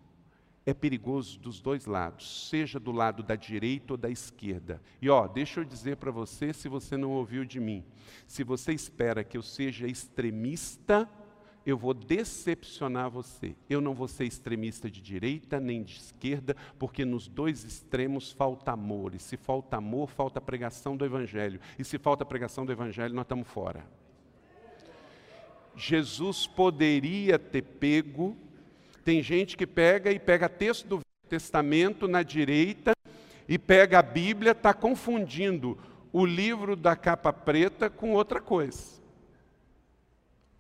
[0.66, 4.82] é perigoso dos dois lados, seja do lado da direita ou da esquerda.
[5.00, 7.82] E ó, deixa eu dizer para você, se você não ouviu de mim,
[8.26, 11.08] se você espera que eu seja extremista,
[11.66, 13.56] eu vou decepcionar você.
[13.68, 18.70] Eu não vou ser extremista de direita nem de esquerda, porque nos dois extremos falta
[18.70, 19.16] amor.
[19.16, 21.60] E se falta amor, falta pregação do Evangelho.
[21.76, 23.84] E se falta pregação do Evangelho, nós estamos fora.
[25.74, 28.36] Jesus poderia ter pego.
[29.04, 32.92] Tem gente que pega e pega texto do Testamento na direita
[33.48, 35.76] e pega a Bíblia, está confundindo
[36.12, 38.96] o livro da capa preta com outra coisa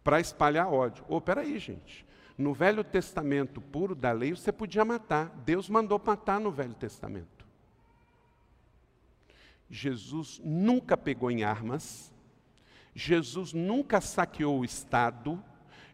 [0.06, 1.04] para espalhar ódio.
[1.08, 2.06] Ô, oh, peraí, gente.
[2.38, 5.30] No Velho Testamento puro da lei, você podia matar.
[5.44, 7.44] Deus mandou matar no Velho Testamento.
[9.68, 12.14] Jesus nunca pegou em armas.
[12.94, 15.42] Jesus nunca saqueou o Estado.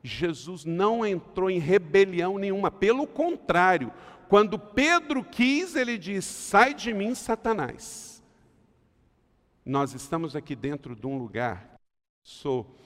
[0.02, 2.70] Jesus não entrou em rebelião nenhuma.
[2.70, 3.90] Pelo contrário,
[4.28, 8.22] quando Pedro quis, ele disse: Sai de mim, Satanás.
[9.64, 11.76] Nós estamos aqui dentro de um lugar,
[12.22, 12.81] sou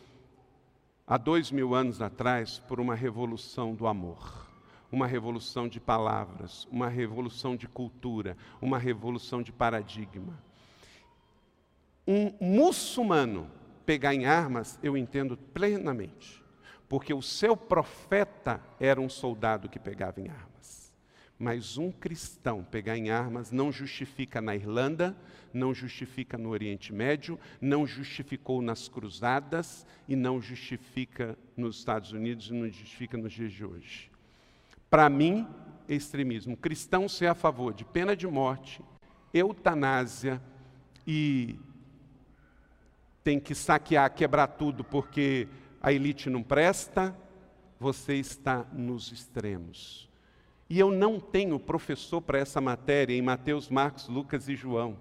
[1.06, 4.48] há dois mil anos atrás por uma revolução do amor,
[4.90, 10.38] uma revolução de palavras, uma revolução de cultura, uma revolução de paradigma.
[12.06, 13.50] Um muçulmano
[13.84, 16.42] pegar em armas, eu entendo plenamente,
[16.88, 20.55] porque o seu profeta era um soldado que pegava em armas.
[21.38, 25.14] Mas um cristão pegar em armas não justifica na Irlanda,
[25.52, 32.48] não justifica no Oriente Médio, não justificou nas cruzadas e não justifica nos Estados Unidos
[32.48, 34.10] e não justifica nos dias de hoje.
[34.88, 35.46] Para mim,
[35.88, 36.56] extremismo.
[36.56, 38.82] cristão ser a favor de pena de morte,
[39.32, 40.40] eutanásia
[41.06, 41.58] e
[43.22, 45.48] tem que saquear, quebrar tudo porque
[45.80, 47.16] a elite não presta,
[47.78, 50.08] você está nos extremos.
[50.68, 54.98] E eu não tenho professor para essa matéria em Mateus, Marcos, Lucas e João,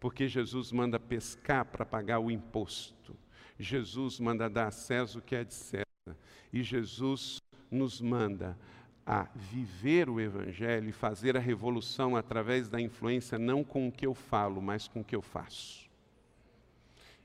[0.00, 3.16] porque Jesus manda pescar para pagar o imposto.
[3.58, 5.84] Jesus manda dar a César o que é de César.
[6.52, 7.40] E Jesus
[7.70, 8.58] nos manda
[9.06, 14.04] a viver o Evangelho e fazer a revolução através da influência, não com o que
[14.04, 15.86] eu falo, mas com o que eu faço.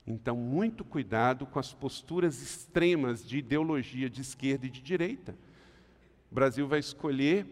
[0.06, 5.34] Então, muito cuidado com as posturas extremas de ideologia de esquerda e de direita.
[6.32, 7.46] O Brasil vai escolher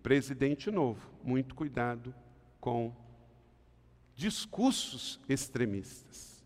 [0.00, 1.00] presidente novo.
[1.24, 2.14] Muito cuidado
[2.60, 2.94] com
[4.14, 6.44] discursos extremistas.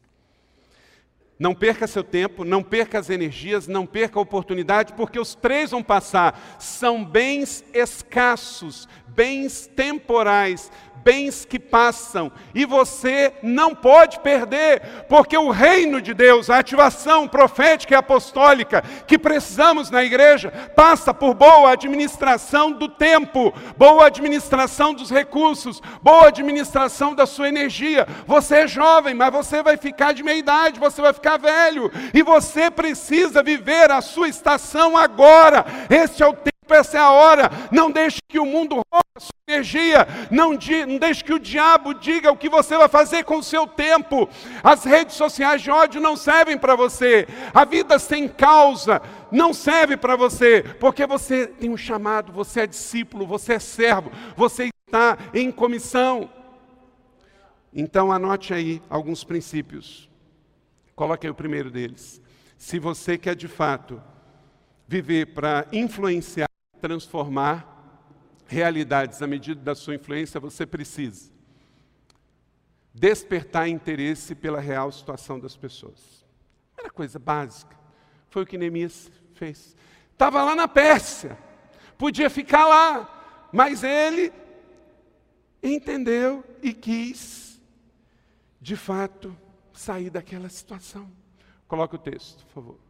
[1.38, 5.72] Não perca seu tempo, não perca as energias, não perca a oportunidade, porque os três
[5.72, 6.56] vão passar.
[6.58, 10.72] São bens escassos, bens temporais,
[11.05, 17.26] bens que passam, e você não pode perder, porque o reino de Deus, a ativação
[17.26, 24.92] profética e apostólica que precisamos na igreja, passa por boa administração do tempo, boa administração
[24.92, 28.07] dos recursos, boa administração da sua energia.
[28.26, 32.22] Você é jovem, mas você vai ficar de meia idade, você vai ficar velho, e
[32.22, 35.64] você precisa viver a sua estação agora.
[35.88, 37.51] Este é o tempo essa é a hora.
[37.70, 40.07] Não deixe que o mundo roube a sua energia.
[40.30, 40.51] Não,
[40.86, 44.28] não deixe que o diabo diga o que você vai fazer com o seu tempo.
[44.62, 47.26] As redes sociais de ódio não servem para você.
[47.55, 49.01] A vida sem causa
[49.32, 54.12] não serve para você, porque você tem um chamado, você é discípulo, você é servo,
[54.36, 56.30] você está em comissão.
[57.72, 60.09] Então anote aí alguns princípios.
[60.94, 62.20] Coloque aí o primeiro deles.
[62.57, 64.03] Se você quer de fato
[64.86, 66.49] viver para influenciar
[66.80, 67.77] transformar
[68.49, 71.30] realidades à medida da sua influência, você precisa
[72.92, 76.26] despertar interesse pela real situação das pessoas.
[76.76, 77.78] Era coisa básica.
[78.30, 79.76] Foi o que Neemias fez.
[80.12, 81.38] Estava lá na Pérsia,
[81.96, 84.32] podia ficar lá, mas ele
[85.62, 87.61] entendeu e quis,
[88.61, 89.36] de fato,
[89.72, 91.09] sair daquela situação.
[91.68, 92.88] Coloque o texto, por favor.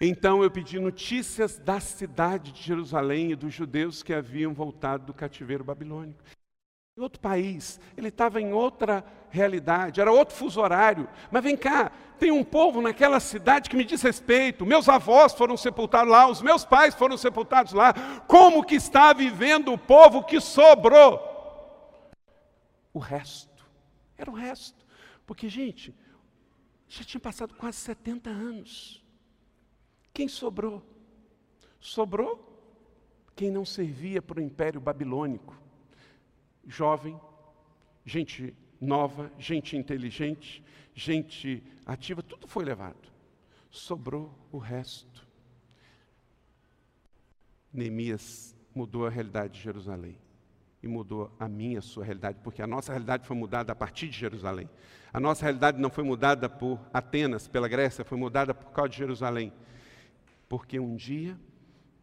[0.00, 5.14] Então eu pedi notícias da cidade de Jerusalém e dos judeus que haviam voltado do
[5.14, 6.22] cativeiro babilônico.
[6.96, 11.08] Em outro país, ele estava em outra realidade, era outro fuso horário.
[11.30, 14.66] Mas vem cá, tem um povo naquela cidade que me diz respeito.
[14.66, 17.92] Meus avós foram sepultados lá, os meus pais foram sepultados lá.
[18.26, 21.20] Como que está vivendo o povo que sobrou?
[22.92, 23.64] O resto.
[24.16, 24.84] Era o resto.
[25.24, 25.94] Porque, gente,
[26.88, 29.04] já tinha passado quase 70 anos.
[30.18, 30.82] Quem sobrou?
[31.78, 32.44] Sobrou
[33.36, 35.56] quem não servia para o império babilônico.
[36.66, 37.16] Jovem,
[38.04, 40.60] gente nova, gente inteligente,
[40.92, 43.08] gente ativa, tudo foi levado.
[43.70, 45.24] Sobrou o resto.
[47.72, 50.18] Neemias mudou a realidade de Jerusalém
[50.82, 54.08] e mudou a minha, a sua realidade, porque a nossa realidade foi mudada a partir
[54.08, 54.68] de Jerusalém.
[55.12, 58.96] A nossa realidade não foi mudada por Atenas, pela Grécia, foi mudada por causa de
[58.96, 59.52] Jerusalém.
[60.48, 61.38] Porque um dia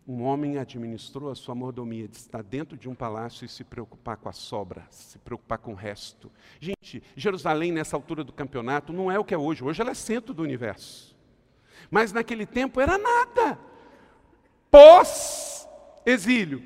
[0.07, 4.17] um homem administrou a sua mordomia de estar dentro de um palácio e se preocupar
[4.17, 6.31] com a sobra, se preocupar com o resto.
[6.59, 9.63] Gente, Jerusalém, nessa altura do campeonato, não é o que é hoje.
[9.63, 11.15] Hoje ela é centro do universo.
[11.89, 13.59] Mas naquele tempo era nada.
[14.69, 16.61] Pós-exílio,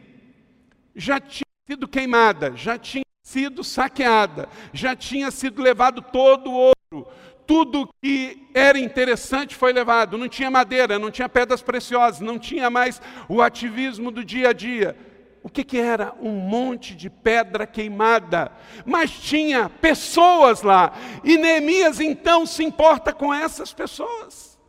[0.94, 7.08] já tinha sido queimada, já tinha sido saqueada, já tinha sido levado todo o ouro,
[7.50, 10.20] tudo que era interessante foi levado.
[10.20, 14.54] Não tinha madeira, não tinha pedras preciosas, não tinha mais o ativismo do dia a
[14.54, 14.96] dia.
[15.42, 16.14] O que, que era?
[16.22, 18.52] Um monte de pedra queimada.
[18.86, 20.94] Mas tinha pessoas lá.
[21.24, 24.60] E Neemias então se importa com essas pessoas.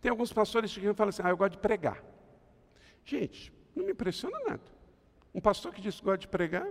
[0.00, 2.02] Tem alguns pastores que falam assim: ah, eu gosto de pregar.
[3.04, 4.62] Gente, não me impressiona nada.
[5.34, 6.66] Um pastor que diz que gosta de pregar,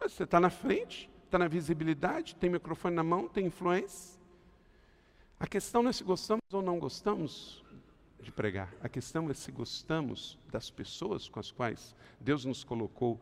[0.00, 4.18] você está na frente, está na visibilidade, tem microfone na mão, tem influência.
[5.38, 7.64] A questão não é se gostamos ou não gostamos
[8.20, 8.74] de pregar.
[8.82, 13.18] A questão é se gostamos das pessoas com as quais Deus nos colocou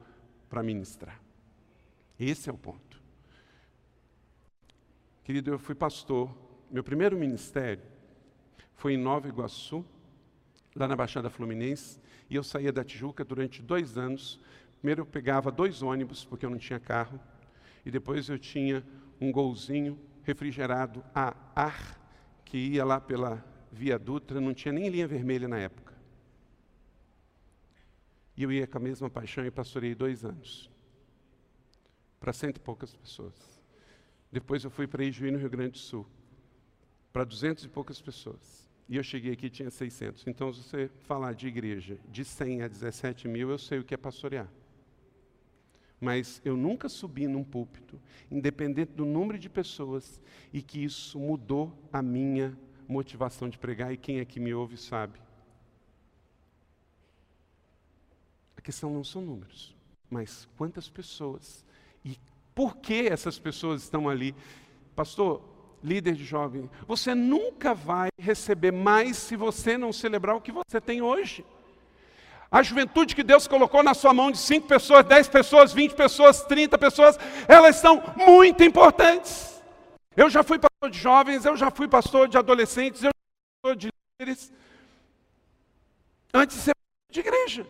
[0.49, 1.21] para ministrar.
[2.19, 3.01] Esse é o ponto.
[5.23, 6.35] Querido, eu fui pastor.
[6.71, 7.85] Meu primeiro ministério
[8.75, 9.85] foi em Nova Iguaçu,
[10.75, 12.01] lá na Baixada Fluminense,
[12.31, 14.41] e eu saía da Tijuca durante dois anos.
[14.79, 17.21] Primeiro eu pegava dois ônibus, porque eu não tinha carro
[17.89, 18.85] e depois eu tinha
[19.19, 21.99] um golzinho refrigerado a ar
[22.45, 25.95] que ia lá pela Via Dutra, não tinha nem linha vermelha na época.
[28.37, 30.71] E eu ia com a mesma paixão e pastorei dois anos.
[32.21, 33.59] Para cento e poucas pessoas.
[34.31, 36.07] Depois eu fui para Ijuí, no Rio Grande do Sul.
[37.11, 38.69] Para duzentos e poucas pessoas.
[38.87, 40.27] E eu cheguei aqui tinha 600.
[40.27, 43.95] Então, se você falar de igreja de 100 a 17 mil, eu sei o que
[43.95, 44.47] é pastorear
[46.01, 50.21] mas eu nunca subi num púlpito, independente do número de pessoas,
[50.53, 54.77] e que isso mudou a minha motivação de pregar, e quem é que me ouve
[54.77, 55.19] sabe.
[58.57, 59.75] A questão não são números,
[60.11, 61.65] mas quantas pessoas
[62.05, 62.19] e
[62.55, 64.35] por que essas pessoas estão ali.
[64.95, 65.43] Pastor,
[65.83, 70.81] líder de jovem, você nunca vai receber mais se você não celebrar o que você
[70.81, 71.45] tem hoje.
[72.51, 76.43] A juventude que Deus colocou na sua mão de 5 pessoas, 10 pessoas, 20 pessoas,
[76.45, 79.63] 30 pessoas, elas são muito importantes.
[80.17, 83.61] Eu já fui pastor de jovens, eu já fui pastor de adolescentes, eu já fui
[83.63, 83.89] pastor de
[84.21, 84.53] líderes,
[86.33, 86.75] antes de ser
[87.11, 87.67] de igreja.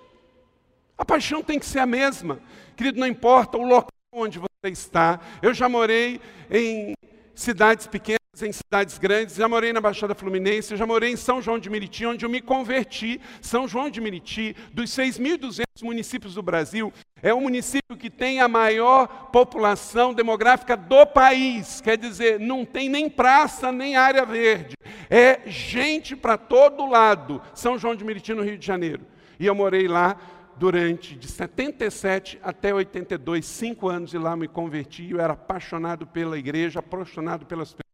[0.96, 2.40] A paixão tem que ser a mesma.
[2.76, 5.20] Querido, não importa o local onde você está.
[5.42, 6.20] Eu já morei
[6.50, 6.94] em
[7.34, 11.58] cidades pequenas, em cidades grandes, já morei na Baixada Fluminense, já morei em São João
[11.58, 13.20] de Meriti, onde eu me converti.
[13.40, 18.48] São João de Meriti, dos 6.200 municípios do Brasil, é o município que tem a
[18.48, 21.80] maior população demográfica do país.
[21.80, 24.74] Quer dizer, não tem nem praça, nem área verde.
[25.10, 27.42] É gente para todo lado.
[27.54, 29.02] São João de Meriti, no Rio de Janeiro.
[29.38, 30.16] E eu morei lá
[30.56, 35.10] durante de 77 até 82, cinco anos, e lá me converti.
[35.10, 37.87] Eu era apaixonado pela igreja, apaixonado pelas pessoas.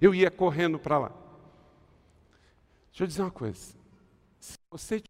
[0.00, 1.12] Eu ia correndo para lá.
[2.90, 3.74] Deixa eu dizer uma coisa.
[4.40, 5.02] Se você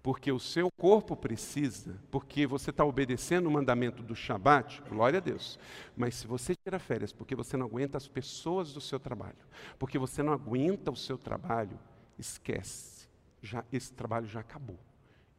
[0.00, 5.20] porque o seu corpo precisa, porque você está obedecendo o mandamento do Shabat, glória a
[5.20, 5.58] Deus.
[5.96, 9.36] Mas se você tira férias porque você não aguenta as pessoas do seu trabalho,
[9.78, 11.78] porque você não aguenta o seu trabalho,
[12.18, 13.08] esquece.
[13.42, 14.78] Já, esse trabalho já acabou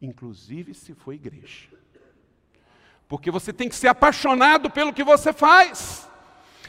[0.02, 1.70] inclusive se for igreja.
[3.08, 6.08] Porque você tem que ser apaixonado pelo que você faz.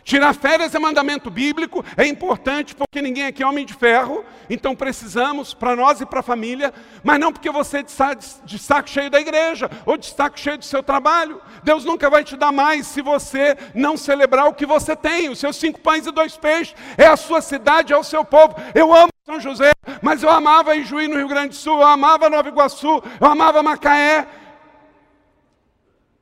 [0.02, 4.74] Tirar férias é mandamento bíblico, é importante porque ninguém aqui é homem de ferro, então
[4.74, 6.72] precisamos para nós e para a família,
[7.04, 10.64] mas não porque você está de saco cheio da igreja ou de saco cheio do
[10.64, 11.40] seu trabalho.
[11.62, 15.38] Deus nunca vai te dar mais se você não celebrar o que você tem, os
[15.38, 18.56] seus cinco pães e dois peixes, é a sua cidade, é o seu povo.
[18.74, 19.70] Eu amo São José,
[20.02, 23.62] mas eu amava Ijuí no Rio Grande do Sul, eu amava Nova Iguaçu, eu amava
[23.62, 24.26] Macaé.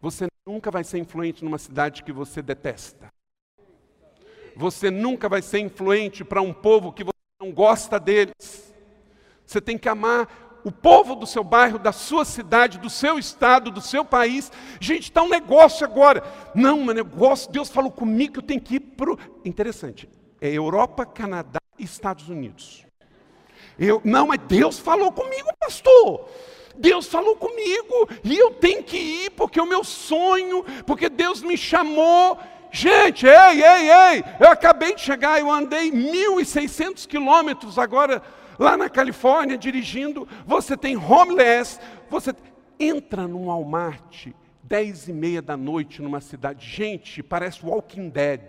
[0.01, 3.09] Você nunca vai ser influente numa cidade que você detesta.
[4.59, 8.75] Você nunca vai ser influente para um povo que você não gosta deles.
[9.47, 13.71] Você tem que amar o povo do seu bairro, da sua cidade, do seu estado,
[13.71, 14.51] do seu país.
[14.81, 16.25] Gente, está um negócio agora.
[16.57, 19.15] Não, mas negócio, Deus falou comigo que eu tenho que ir para.
[19.45, 20.09] Interessante,
[20.41, 22.85] é Europa, Canadá e Estados Unidos.
[23.79, 26.29] Eu, não, mas Deus falou comigo, pastor.
[26.77, 31.57] Deus falou comigo e eu tenho que ir porque o meu sonho, porque Deus me
[31.57, 32.37] chamou.
[32.71, 38.23] Gente, ei, ei, ei, eu acabei de chegar, eu andei 1.600 quilômetros agora
[38.59, 40.29] lá na Califórnia dirigindo.
[40.47, 42.35] Você tem homeless, você
[42.79, 44.29] entra num Walmart,
[44.63, 46.67] 10 e meia da noite numa cidade.
[46.67, 48.41] Gente, parece Walking Dead.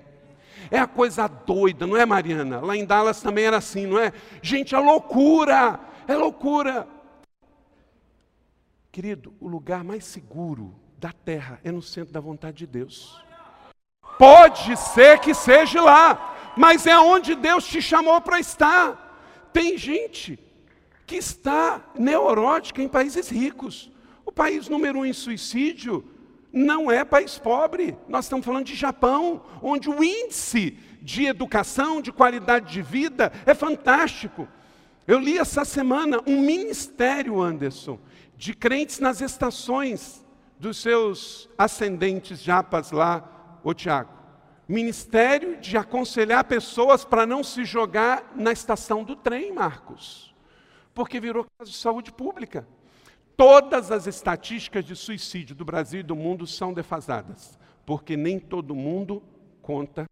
[0.69, 2.59] É a coisa doida, não é, Mariana?
[2.59, 4.11] Lá em Dallas também era assim, não é?
[4.41, 6.85] Gente, é loucura, é loucura.
[8.91, 13.28] Querido, o lugar mais seguro da terra é no centro da vontade de Deus.
[14.19, 19.47] Pode ser que seja lá, mas é onde Deus te chamou para estar.
[19.53, 20.37] Tem gente
[21.07, 23.89] que está neurótica em países ricos.
[24.25, 26.03] O país número um em suicídio
[26.51, 27.97] não é país pobre.
[28.09, 33.55] Nós estamos falando de Japão, onde o índice de educação, de qualidade de vida é
[33.55, 34.49] fantástico.
[35.07, 37.97] Eu li essa semana um ministério, Anderson,
[38.35, 40.25] de crentes nas estações
[40.59, 44.11] dos seus ascendentes japas lá ô Tiago,
[44.67, 50.33] ministério de aconselhar pessoas para não se jogar na estação do trem, Marcos,
[50.93, 52.67] porque virou caso de saúde pública.
[53.35, 58.75] Todas as estatísticas de suicídio do Brasil e do mundo são defasadas, porque nem todo
[58.75, 59.23] mundo
[59.61, 60.05] conta,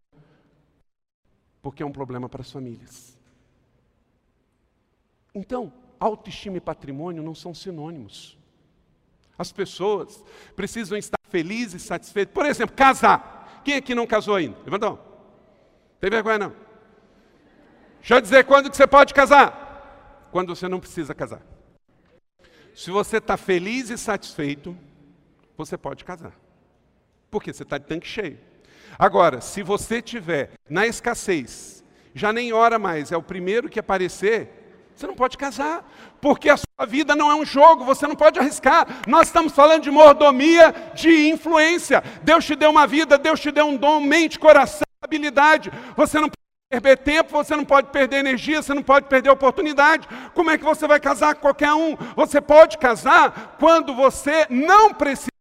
[1.62, 3.18] porque é um problema para as famílias.
[5.36, 8.38] Então, autoestima e patrimônio não são sinônimos.
[9.38, 10.24] As pessoas
[10.56, 12.34] precisam estar felizes satisfeitas.
[12.34, 13.37] Por exemplo, casar.
[13.68, 14.56] Quem aqui não casou ainda?
[14.80, 14.98] Mão.
[16.00, 16.54] Tem vergonha não?
[18.00, 20.30] Deixa eu dizer quando que você pode casar.
[20.32, 21.42] Quando você não precisa casar.
[22.74, 24.74] Se você está feliz e satisfeito,
[25.58, 26.32] você pode casar.
[27.30, 28.40] Porque você está de tanque cheio.
[28.98, 31.84] Agora, se você tiver na escassez,
[32.16, 34.57] já nem ora mais, é o primeiro que aparecer,
[34.98, 35.88] você não pode casar,
[36.20, 38.88] porque a sua vida não é um jogo, você não pode arriscar.
[39.06, 42.04] Nós estamos falando de mordomia, de influência.
[42.24, 45.72] Deus te deu uma vida, Deus te deu um dom, mente, coração, habilidade.
[45.96, 46.38] Você não pode
[46.72, 50.08] perder tempo, você não pode perder energia, você não pode perder oportunidade.
[50.34, 51.96] Como é que você vai casar com qualquer um?
[52.16, 55.37] Você pode casar quando você não precisa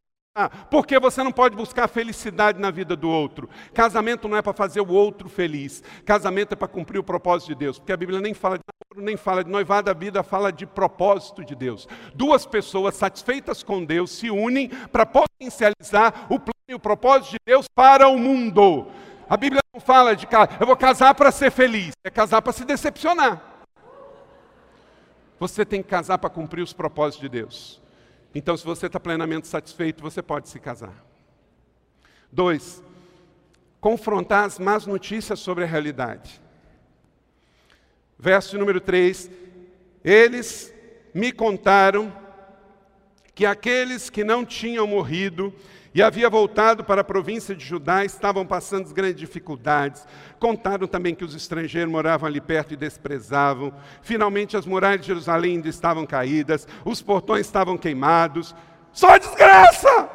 [0.71, 3.49] porque você não pode buscar felicidade na vida do outro.
[3.73, 5.83] Casamento não é para fazer o outro feliz.
[6.05, 7.79] Casamento é para cumprir o propósito de Deus.
[7.79, 10.67] Porque a Bíblia nem fala de namoro, nem fala de noivado, a Bíblia fala de
[10.67, 11.89] propósito de Deus.
[12.15, 17.39] Duas pessoas satisfeitas com Deus se unem para potencializar o plano e o propósito de
[17.47, 18.89] Deus para o mundo.
[19.29, 20.27] A Bíblia não fala de
[20.61, 23.43] eu vou casar para ser feliz, é casar para se decepcionar.
[25.39, 27.86] Você tem que casar para cumprir os propósitos de Deus.
[28.39, 31.03] Então, se você está plenamente satisfeito, você pode se casar.
[32.31, 32.83] Dois,
[33.81, 36.39] confrontar as más notícias sobre a realidade.
[38.19, 39.31] Verso número 3:
[40.05, 40.71] Eles
[41.15, 42.15] me contaram
[43.35, 45.51] que aqueles que não tinham morrido
[45.97, 50.07] e havia voltado para a província de Judá estavam passando grandes dificuldades.
[50.39, 53.73] Contaram também que os estrangeiros moravam ali perto e desprezavam.
[54.03, 58.55] Finalmente as muralhas de Jerusalém ainda estavam caídas, os portões estavam queimados.
[58.93, 60.11] Só desgraça!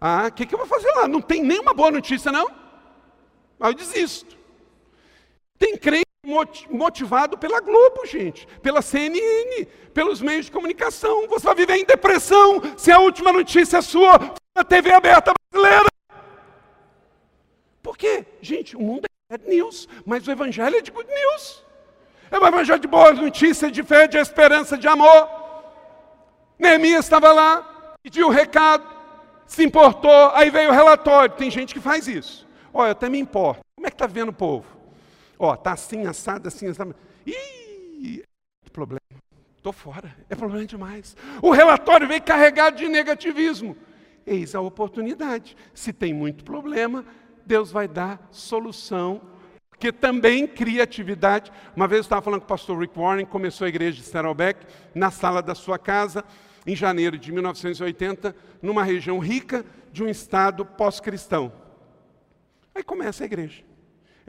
[0.00, 1.06] Ah, o que, que eu vou fazer lá?
[1.06, 2.48] Não tem nenhuma boa notícia, não?
[3.60, 4.36] Aí eu desisto.
[5.56, 6.07] Tem crente
[6.70, 11.26] motivado pela Globo, gente, pela CNN, pelos meios de comunicação.
[11.28, 15.86] Você vai viver em depressão se a última notícia é sua na TV aberta brasileira.
[17.82, 18.26] Por quê?
[18.42, 21.64] Gente, o mundo é bad news, mas o evangelho é de good news.
[22.30, 25.28] É um evangelho de boas notícias, de fé, de esperança, de amor.
[26.58, 28.84] Neemias estava lá, pediu um recado,
[29.46, 31.34] se importou, aí veio o relatório.
[31.34, 32.46] Tem gente que faz isso.
[32.74, 33.60] Olha, até me importo.
[33.76, 34.77] Como é que está vendo o povo?
[35.38, 36.94] Ó, tá assim, assado, assim, assado.
[37.26, 38.24] Ih,
[38.66, 39.00] é problema.
[39.56, 40.14] Estou fora.
[40.28, 41.16] É problema demais.
[41.42, 43.76] O relatório veio carregado de negativismo.
[44.26, 45.56] Eis a oportunidade.
[45.72, 47.04] Se tem muito problema,
[47.46, 49.20] Deus vai dar solução.
[49.68, 51.52] Porque também criatividade.
[51.76, 54.66] Uma vez eu estava falando com o pastor Rick Warren, começou a igreja de Saddleback,
[54.94, 56.24] na sala da sua casa,
[56.66, 61.52] em janeiro de 1980, numa região rica de um estado pós-cristão.
[62.74, 63.67] Aí começa a igreja.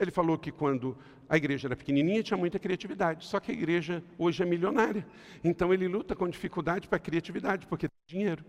[0.00, 0.96] Ele falou que quando
[1.28, 5.06] a igreja era pequenininha tinha muita criatividade, só que a igreja hoje é milionária.
[5.44, 8.42] Então ele luta com dificuldade para a criatividade, porque tem dinheiro.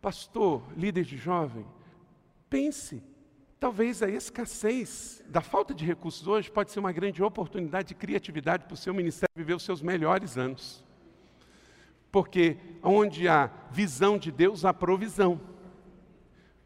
[0.00, 1.66] Pastor, líder de jovem,
[2.48, 3.02] pense,
[3.58, 8.66] talvez a escassez da falta de recursos hoje pode ser uma grande oportunidade de criatividade
[8.66, 10.84] para o seu ministério viver os seus melhores anos.
[12.12, 15.40] Porque onde há visão de Deus, há provisão.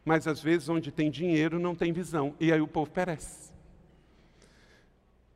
[0.04, 3.49] Mas às vezes onde tem dinheiro não tem visão, e aí o povo perece.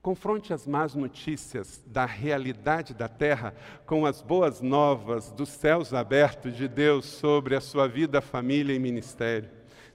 [0.05, 3.55] Confronte as más notícias da realidade da terra
[3.87, 8.79] com as boas novas dos céus abertos de Deus sobre a sua vida, família e
[8.79, 9.49] ministério.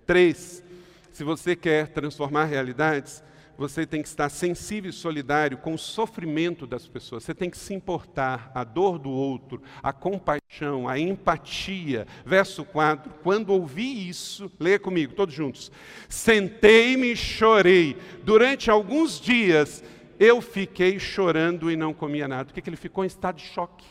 [0.08, 0.64] Três,
[1.12, 3.24] se você quer transformar realidades,
[3.56, 7.24] você tem que estar sensível e solidário com o sofrimento das pessoas.
[7.24, 12.08] Você tem que se importar, a dor do outro, a compaixão, a empatia.
[12.26, 15.72] Verso 4: Quando ouvi isso, leia comigo, todos juntos.
[16.08, 17.96] Sentei-me e chorei.
[18.24, 19.84] Durante alguns dias
[20.20, 22.52] eu fiquei chorando e não comia nada.
[22.52, 23.88] Por que ele ficou em estado de choque?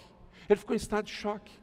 [0.47, 1.59] Ele ficou em estado de choque.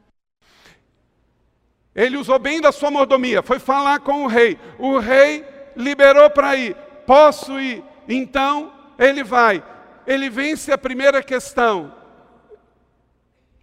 [1.94, 4.58] Ele usou bem da sua mordomia, foi falar com o rei.
[4.76, 5.44] O rei
[5.76, 6.76] liberou para ir.
[7.06, 7.82] Posso ir?
[8.08, 9.64] Então ele vai.
[10.04, 11.94] Ele vence a primeira questão.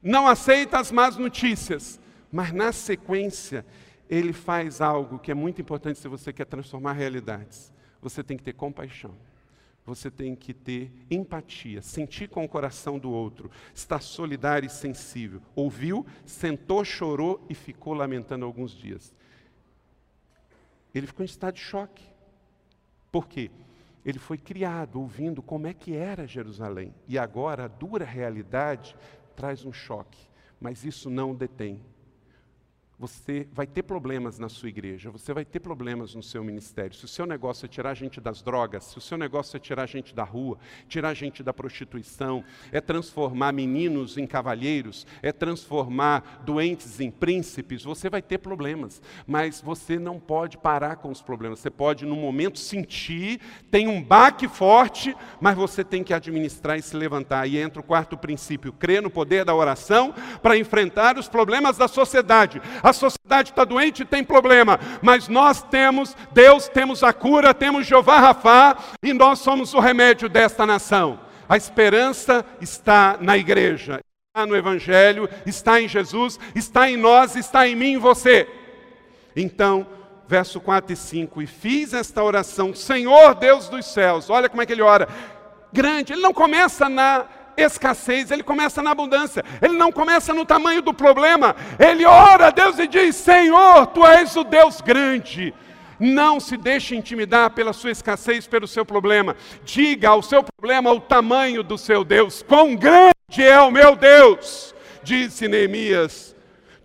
[0.01, 1.99] Não aceita as más notícias.
[2.31, 3.65] Mas na sequência,
[4.09, 7.71] ele faz algo que é muito importante se você quer transformar realidades.
[8.01, 9.13] Você tem que ter compaixão
[9.85, 15.41] você tem que ter empatia, sentir com o coração do outro, estar solidário e sensível.
[15.55, 19.13] Ouviu, sentou, chorou e ficou lamentando alguns dias.
[20.93, 22.05] Ele ficou em estado de choque.
[23.11, 23.51] Por quê?
[24.05, 26.93] Ele foi criado ouvindo como é que era Jerusalém.
[27.07, 28.95] E agora a dura realidade
[29.35, 30.27] traz um choque.
[30.59, 31.81] Mas isso não o detém
[32.97, 36.95] você vai ter problemas na sua igreja, você vai ter problemas no seu ministério.
[36.95, 39.59] Se o seu negócio é tirar a gente das drogas, se o seu negócio é
[39.59, 45.07] tirar a gente da rua, tirar a gente da prostituição, é transformar meninos em cavalheiros,
[45.21, 49.01] é transformar doentes em príncipes, você vai ter problemas.
[49.25, 51.59] Mas você não pode parar com os problemas.
[51.59, 53.39] Você pode, no momento, sentir,
[53.71, 57.47] tem um baque forte, mas você tem que administrar e se levantar.
[57.47, 61.87] E entra o quarto princípio: crer no poder da oração para enfrentar os problemas da
[61.87, 62.61] sociedade.
[62.83, 67.87] A sociedade está doente e tem problema, mas nós temos Deus, temos a cura, temos
[67.87, 71.17] Jeová Rafá e nós somos o remédio desta nação.
[71.47, 74.01] A esperança está na igreja,
[74.35, 78.49] está no Evangelho, está em Jesus, está em nós, está em mim e você.
[79.33, 79.87] Então,
[80.27, 84.65] verso 4 e 5: E fiz esta oração, Senhor Deus dos céus, olha como é
[84.65, 85.07] que ele ora,
[85.71, 87.25] grande, ele não começa na
[87.57, 92.51] escassez, ele começa na abundância, ele não começa no tamanho do problema, ele ora a
[92.51, 95.53] Deus e diz: Senhor, tu és o Deus grande.
[95.99, 99.35] Não se deixe intimidar pela sua escassez, pelo seu problema.
[99.63, 102.43] Diga ao seu problema o tamanho do seu Deus.
[102.45, 106.35] Quão grande é o meu Deus, disse Neemias.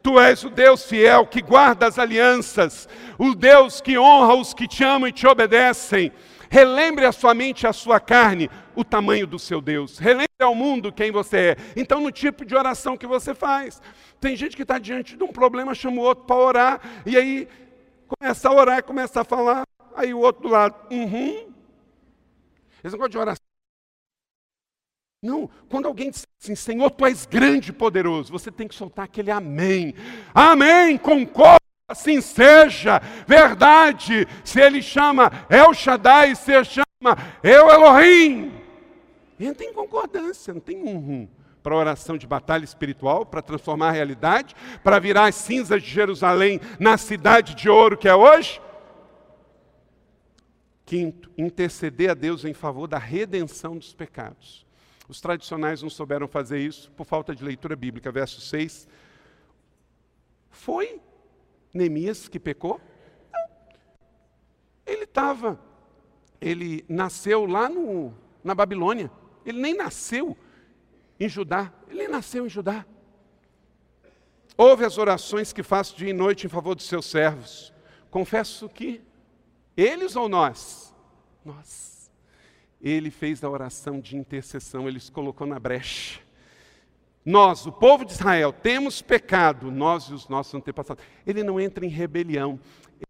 [0.03, 2.89] Tu és o Deus fiel que guarda as alianças,
[3.19, 6.13] o Deus que honra os que te amam e te obedecem.
[6.49, 9.99] Relembre a sua mente, a sua carne, o tamanho do seu Deus.
[9.99, 11.57] Relembre ao mundo quem você é.
[11.75, 13.83] Então, no tipo de oração que você faz.
[14.21, 17.49] Tem gente que está diante de um problema, chama o outro para orar, e aí
[18.07, 19.65] começa a orar, começa a falar,
[19.97, 21.53] aí o outro do lado, uhum.
[22.85, 23.45] Esse negócio de oração.
[25.21, 28.31] Não, quando alguém disser Sim, Senhor, tu és grande e poderoso.
[28.31, 29.93] Você tem que soltar aquele amém.
[30.33, 31.59] Amém, concordo.
[31.89, 34.29] Assim seja, verdade.
[34.45, 38.58] Se ele chama El Shaddai, se chama Eu Elohim.
[39.39, 41.29] Entra em concordância, não tem um rum
[41.63, 46.61] para oração de batalha espiritual, para transformar a realidade, para virar as cinzas de Jerusalém
[46.79, 48.61] na cidade de ouro que é hoje.
[50.87, 54.67] Quinto, interceder a Deus em favor da redenção dos pecados.
[55.09, 58.11] Os tradicionais não souberam fazer isso por falta de leitura bíblica.
[58.11, 58.89] Verso 6.
[60.51, 61.01] Foi
[61.73, 62.81] Neemias que pecou?
[63.33, 63.49] Não.
[64.87, 65.61] Ele estava,
[66.41, 69.11] ele nasceu lá no, na Babilônia.
[69.49, 70.37] Ele nem nasceu
[71.19, 71.73] em Judá.
[71.89, 72.85] Ele nasceu em Judá.
[74.57, 77.73] Ouve as orações que faço dia e noite em favor dos seus servos.
[78.11, 79.01] Confesso que
[79.77, 80.95] eles ou nós?
[81.45, 82.11] Nós.
[82.81, 86.21] Ele fez a oração de intercessão, ele se colocou na brecha.
[87.25, 91.05] Nós, o povo de Israel, temos pecado, nós e os nossos antepassados.
[91.27, 92.59] Ele não entra em rebelião.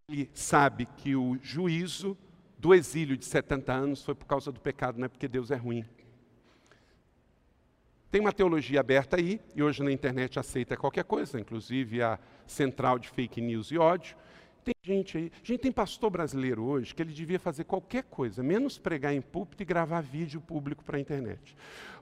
[0.09, 2.16] Ele sabe que o juízo
[2.59, 5.56] do exílio de 70 anos foi por causa do pecado, não é porque Deus é
[5.56, 5.85] ruim.
[8.10, 12.98] Tem uma teologia aberta aí, e hoje na internet aceita qualquer coisa, inclusive a central
[12.98, 14.16] de fake news e ódio.
[14.64, 18.78] Tem gente aí, gente, tem pastor brasileiro hoje que ele devia fazer qualquer coisa, menos
[18.78, 21.55] pregar em púlpito e gravar vídeo público para a internet.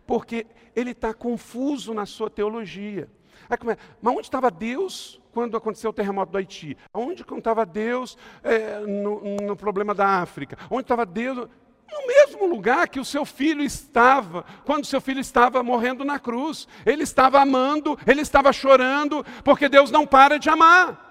[0.07, 0.47] Porque
[0.77, 3.09] ele está confuso na sua teologia.
[3.51, 3.77] É?
[4.01, 6.77] Mas onde estava Deus quando aconteceu o terremoto do Haiti?
[6.95, 10.57] Onde estava Deus é, no, no problema da África?
[10.71, 11.49] Onde estava Deus?
[11.91, 16.67] No mesmo lugar que o seu filho estava, quando seu filho estava morrendo na cruz.
[16.85, 21.05] Ele estava amando, ele estava chorando, porque Deus não para de amar.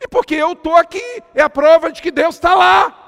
[0.00, 2.98] E porque eu estou aqui, é a prova de que Deus está lá.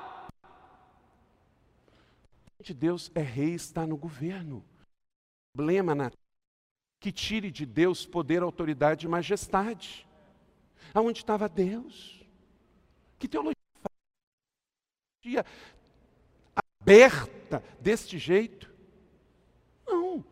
[2.72, 4.64] Deus é rei, está no governo.
[5.52, 6.10] O problema na
[6.98, 10.06] que tire de Deus poder, autoridade e majestade.
[10.94, 12.24] Aonde estava Deus?
[13.18, 13.54] Que teologia
[16.84, 18.70] aberta deste jeito.
[19.86, 20.22] Não,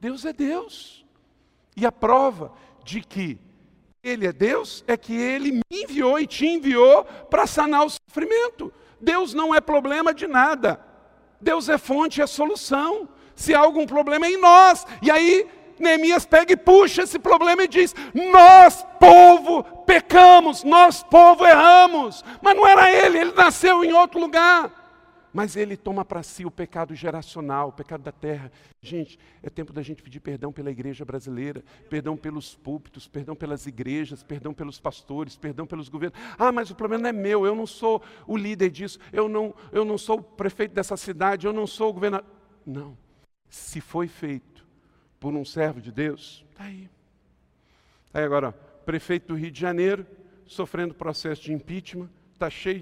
[0.00, 1.04] Deus é Deus.
[1.76, 2.52] E a prova
[2.82, 3.38] de que
[4.02, 8.72] Ele é Deus é que Ele me enviou e te enviou para sanar o sofrimento.
[8.98, 10.80] Deus não é problema de nada.
[11.40, 13.06] Deus é fonte e é solução.
[13.36, 14.86] Se há algum problema é em nós.
[15.02, 15.46] E aí
[15.78, 22.24] Neemias pega e puxa esse problema e diz: Nós, povo, pecamos, nós, povo, erramos.
[22.40, 24.77] Mas não era ele, ele nasceu em outro lugar
[25.38, 28.50] mas ele toma para si o pecado geracional, o pecado da terra.
[28.82, 33.64] Gente, é tempo da gente pedir perdão pela igreja brasileira, perdão pelos púlpitos, perdão pelas
[33.64, 36.18] igrejas, perdão pelos pastores, perdão pelos governos.
[36.36, 39.54] Ah, mas o problema não é meu, eu não sou o líder disso, eu não,
[39.70, 42.28] eu não sou o prefeito dessa cidade, eu não sou o governador.
[42.66, 42.98] Não.
[43.48, 44.66] Se foi feito
[45.20, 46.90] por um servo de Deus, está aí.
[48.12, 50.04] Aí agora, prefeito do Rio de Janeiro,
[50.48, 52.80] sofrendo processo de impeachment, está cheio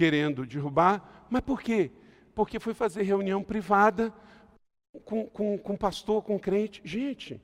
[0.00, 1.26] querendo derrubar.
[1.28, 1.90] Mas por quê?
[2.34, 4.10] Porque foi fazer reunião privada
[5.04, 6.80] com, com, com pastor, com crente.
[6.82, 7.38] Gente,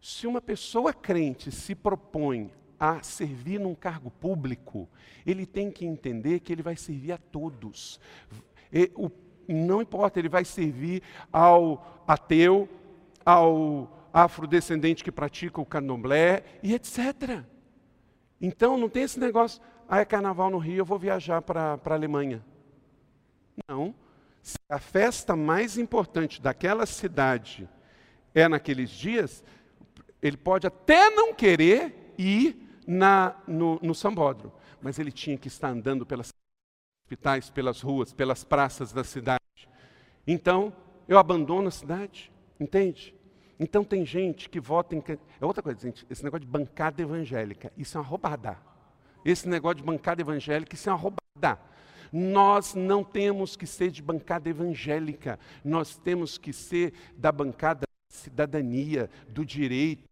[0.00, 4.88] se uma pessoa crente se propõe a servir num cargo público,
[5.26, 7.98] ele tem que entender que ele vai servir a todos.
[8.72, 9.10] E, o,
[9.48, 11.02] não importa, ele vai servir
[11.32, 12.68] ao ateu,
[13.26, 17.42] ao afrodescendente que pratica o candomblé e etc.
[18.40, 19.60] Então não tem esse negócio,
[19.94, 22.42] ah, é carnaval no Rio, eu vou viajar para a Alemanha.
[23.68, 23.94] Não.
[24.40, 27.68] Se a festa mais importante daquela cidade
[28.34, 29.44] é naqueles dias,
[30.22, 32.56] ele pode até não querer ir
[32.86, 36.30] na, no, no sambódromo, mas ele tinha que estar andando pelas
[37.04, 39.68] hospitais, pelas ruas, pelas praças da cidade.
[40.26, 40.72] Então,
[41.06, 43.14] eu abandono a cidade, entende?
[43.60, 45.04] Então tem gente que vota em.
[45.38, 48.71] É outra coisa, gente, esse negócio de bancada evangélica, isso é uma roubada.
[49.24, 51.60] Esse negócio de bancada evangélica, isso é uma roubada.
[52.12, 58.16] Nós não temos que ser de bancada evangélica, nós temos que ser da bancada da
[58.16, 60.04] cidadania, do direito,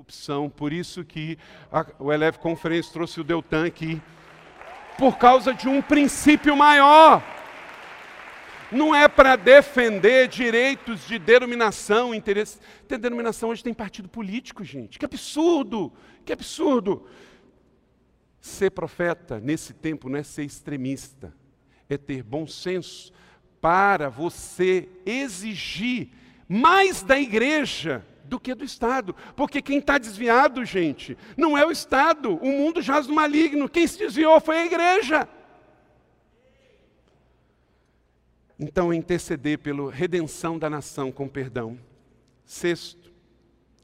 [0.00, 0.48] opção.
[0.48, 1.38] Por isso que
[1.70, 4.00] a, o Eleve Conferência trouxe o Deltan aqui,
[4.98, 7.22] por causa de um princípio maior.
[8.72, 12.60] Não é para defender direitos de denominação, interesse.
[12.86, 14.98] Tem denominação hoje tem partido político, gente.
[14.98, 15.92] Que absurdo!
[16.24, 17.06] Que absurdo!
[18.40, 21.34] Ser profeta nesse tempo não é ser extremista,
[21.88, 23.12] é ter bom senso
[23.60, 26.08] para você exigir
[26.48, 29.14] mais da igreja do que do Estado.
[29.36, 32.36] Porque quem está desviado, gente, não é o Estado.
[32.36, 33.68] O mundo jaz no maligno.
[33.68, 35.28] Quem se desviou foi a igreja.
[38.58, 41.78] Então, interceder pela redenção da nação com perdão.
[42.44, 43.12] Sexto,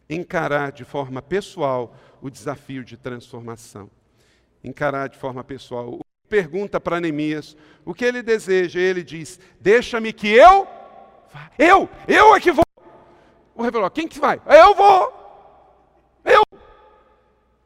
[0.09, 3.91] encarar de forma pessoal o desafio de transformação.
[4.67, 6.01] Encarar de forma pessoal.
[6.29, 8.81] Pergunta para Neemias o que ele deseja.
[8.81, 10.67] Ele diz: Deixa-me que eu.
[11.57, 12.65] Eu, eu é que vou.
[13.55, 14.43] O rei falou: Quem que vai?
[14.45, 16.21] Eu vou.
[16.25, 16.43] Eu.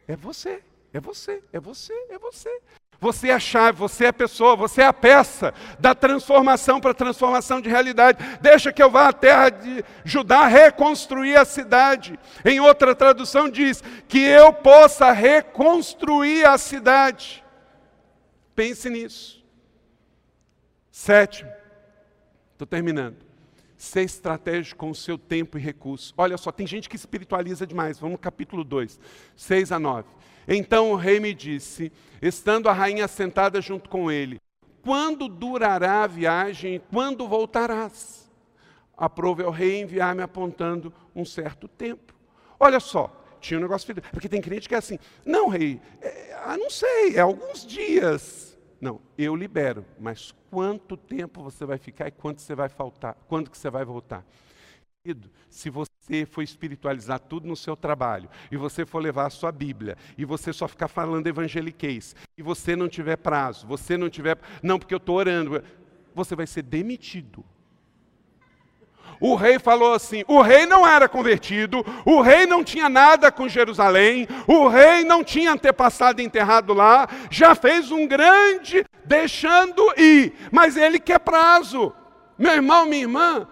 [0.06, 0.62] É você,
[0.92, 2.60] é você, é você, é você.
[3.00, 6.92] Você é a chave, você é a pessoa, você é a peça da transformação para
[6.92, 8.18] transformação de realidade.
[8.42, 12.18] Deixa que eu vá à terra de Judá reconstruir a cidade.
[12.44, 17.42] Em outra tradução diz que eu possa reconstruir a cidade.
[18.54, 19.42] Pense nisso.
[20.90, 21.50] Sétimo,
[22.52, 23.16] estou terminando.
[23.78, 26.12] Ser estratégico com o seu tempo e recurso.
[26.18, 27.98] Olha só, tem gente que espiritualiza demais.
[27.98, 29.00] Vamos no capítulo 2,
[29.34, 30.19] 6 a 9.
[30.52, 34.40] Então o rei me disse, estando a rainha sentada junto com ele:
[34.82, 38.28] Quando durará a viagem e quando voltarás?
[38.96, 42.12] Aprove ao rei enviar-me apontando um certo tempo.
[42.58, 46.56] Olha só, tinha um negócio, porque tem crente que é assim: Não, rei, é, ah,
[46.56, 48.58] não sei, é alguns dias.
[48.80, 53.50] Não, eu libero, mas quanto tempo você vai ficar e quanto você vai faltar, quando
[53.50, 54.26] que você vai voltar?
[55.48, 59.96] Se você for espiritualizar tudo no seu trabalho, e você for levar a sua Bíblia,
[60.18, 64.36] e você só ficar falando evangeliquez, e você não tiver prazo, você não tiver.
[64.62, 65.64] Não, porque eu estou orando,
[66.14, 67.42] você vai ser demitido.
[69.18, 73.48] O rei falou assim: o rei não era convertido, o rei não tinha nada com
[73.48, 80.76] Jerusalém, o rei não tinha antepassado enterrado lá, já fez um grande deixando ir, mas
[80.76, 81.90] ele quer prazo.
[82.38, 83.48] Meu irmão, minha irmã,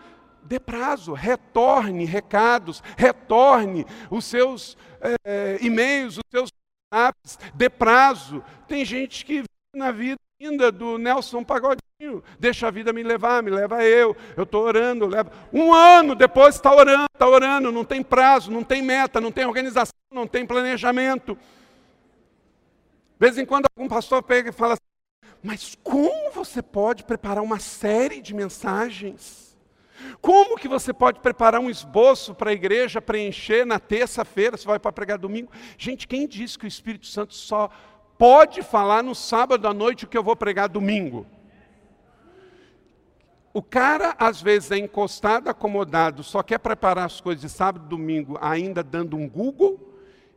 [0.48, 4.76] dê prazo, retorne recados, retorne os seus
[5.24, 6.50] é, e-mails, os seus
[6.90, 8.42] apps, dê prazo.
[8.66, 13.42] Tem gente que vive na vida ainda do Nelson Pagodinho, deixa a vida me levar,
[13.42, 15.30] me leva eu, eu estou orando, leva.
[15.52, 19.44] Um ano depois está orando, está orando, não tem prazo, não tem meta, não tem
[19.44, 21.34] organização, não tem planejamento.
[21.34, 27.44] De vez em quando algum pastor pega e fala assim, mas como você pode preparar
[27.44, 29.47] uma série de mensagens?
[30.20, 34.78] Como que você pode preparar um esboço para a igreja preencher na terça-feira, você vai
[34.78, 35.50] para pregar domingo?
[35.76, 37.70] Gente, quem disse que o Espírito Santo só
[38.16, 41.26] pode falar no sábado à noite o que eu vou pregar domingo?
[43.52, 47.88] O cara, às vezes, é encostado, acomodado, só quer preparar as coisas de sábado e
[47.88, 49.80] domingo, ainda dando um Google,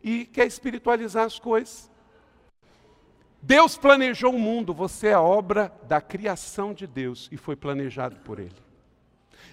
[0.02, 1.92] e quer espiritualizar as coisas.
[3.42, 8.40] Deus planejou o mundo, você é obra da criação de Deus e foi planejado por
[8.40, 8.71] Ele.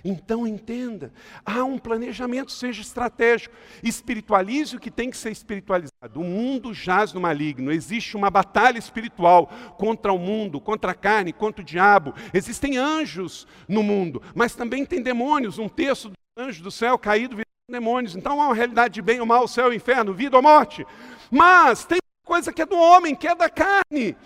[0.04, 1.12] Então entenda,
[1.44, 3.54] há um planejamento, seja estratégico.
[3.82, 6.20] Espiritualize o que tem que ser espiritualizado.
[6.20, 11.32] O mundo jaz no maligno, existe uma batalha espiritual contra o mundo, contra a carne,
[11.32, 12.14] contra o diabo.
[12.32, 15.58] Existem anjos no mundo, mas também tem demônios.
[15.58, 18.16] Um terço dos anjos do céu caído viram demônios.
[18.16, 20.86] Então há uma realidade de bem ou mal, céu, inferno, vida ou morte.
[21.30, 24.16] Mas tem coisa que é do homem, que é da carne.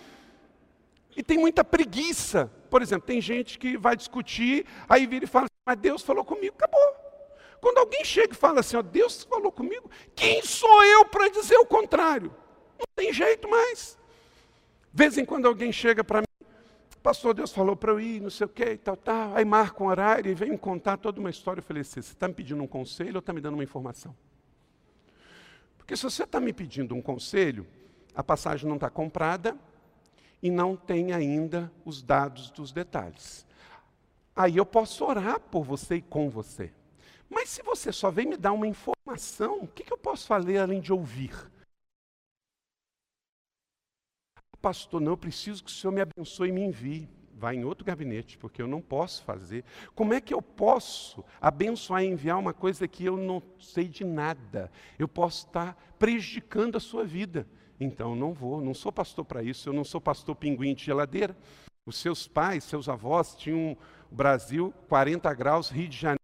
[1.16, 2.51] E tem muita preguiça.
[2.70, 6.55] Por exemplo, tem gente que vai discutir, aí vira e fala mas Deus falou comigo,
[6.56, 6.80] acabou.
[7.60, 11.56] Quando alguém chega e fala assim, ó, Deus falou comigo, quem sou eu para dizer
[11.56, 12.34] o contrário?
[12.76, 13.97] Não tem jeito mais.
[14.93, 16.48] De vez em quando alguém chega para mim,
[17.01, 19.36] pastor, Deus falou para eu ir, não sei o que, tal, tal.
[19.36, 21.60] Aí marca um horário e vem me contar toda uma história.
[21.60, 24.14] Eu falei assim, você está me pedindo um conselho ou está me dando uma informação?
[25.78, 27.64] Porque se você está me pedindo um conselho,
[28.12, 29.56] a passagem não está comprada
[30.43, 33.47] e não tem ainda os dados dos detalhes.
[34.35, 36.73] Aí eu posso orar por você e com você.
[37.29, 40.59] Mas se você só vem me dar uma informação, o que, que eu posso fazer
[40.59, 41.35] além de ouvir?
[44.61, 47.09] Pastor, não, eu preciso que o Senhor me abençoe e me envie.
[47.35, 49.65] Vai em outro gabinete, porque eu não posso fazer.
[49.95, 54.05] Como é que eu posso abençoar e enviar uma coisa que eu não sei de
[54.05, 54.71] nada?
[54.97, 57.49] Eu posso estar prejudicando a sua vida.
[57.81, 61.37] Então, não vou, não sou pastor para isso, eu não sou pastor pinguim de geladeira.
[61.85, 63.77] Os seus pais, seus avós tinham
[64.12, 66.20] Brasil, 40 graus, Rio de Janeiro,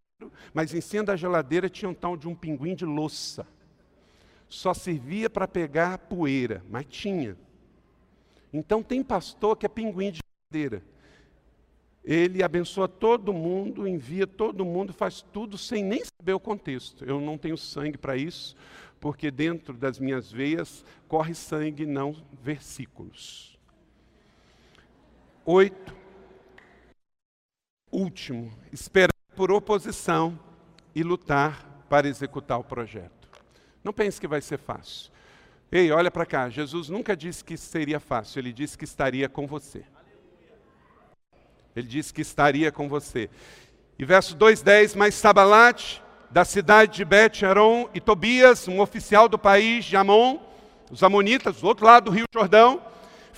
[0.53, 3.47] mas em cima da geladeira tinha um tal de um pinguim de louça.
[4.49, 7.37] Só servia para pegar poeira, mas tinha.
[8.53, 10.21] Então tem pastor que é pinguim de
[10.53, 10.83] geladeira.
[12.05, 17.05] Ele abençoa todo mundo, envia todo mundo, faz tudo sem nem saber o contexto.
[17.05, 18.57] Eu não tenho sangue para isso,
[18.99, 23.59] porque dentro das minhas veias corre sangue, não versículos.
[25.45, 25.95] Oito,
[27.91, 30.39] Último, esperar por oposição
[30.95, 33.29] e lutar para executar o projeto.
[33.83, 35.11] Não pense que vai ser fácil.
[35.71, 39.47] Ei, olha para cá, Jesus nunca disse que seria fácil, ele disse que estaria com
[39.47, 39.85] você.
[41.77, 43.31] Ele disse que estaria com você.
[43.99, 46.01] E verso 2:10, mas Sabalat,
[46.31, 50.39] da cidade de bet Aron, e Tobias, um oficial do país de Amon,
[50.91, 52.83] os amonitas, do outro lado do rio Jordão,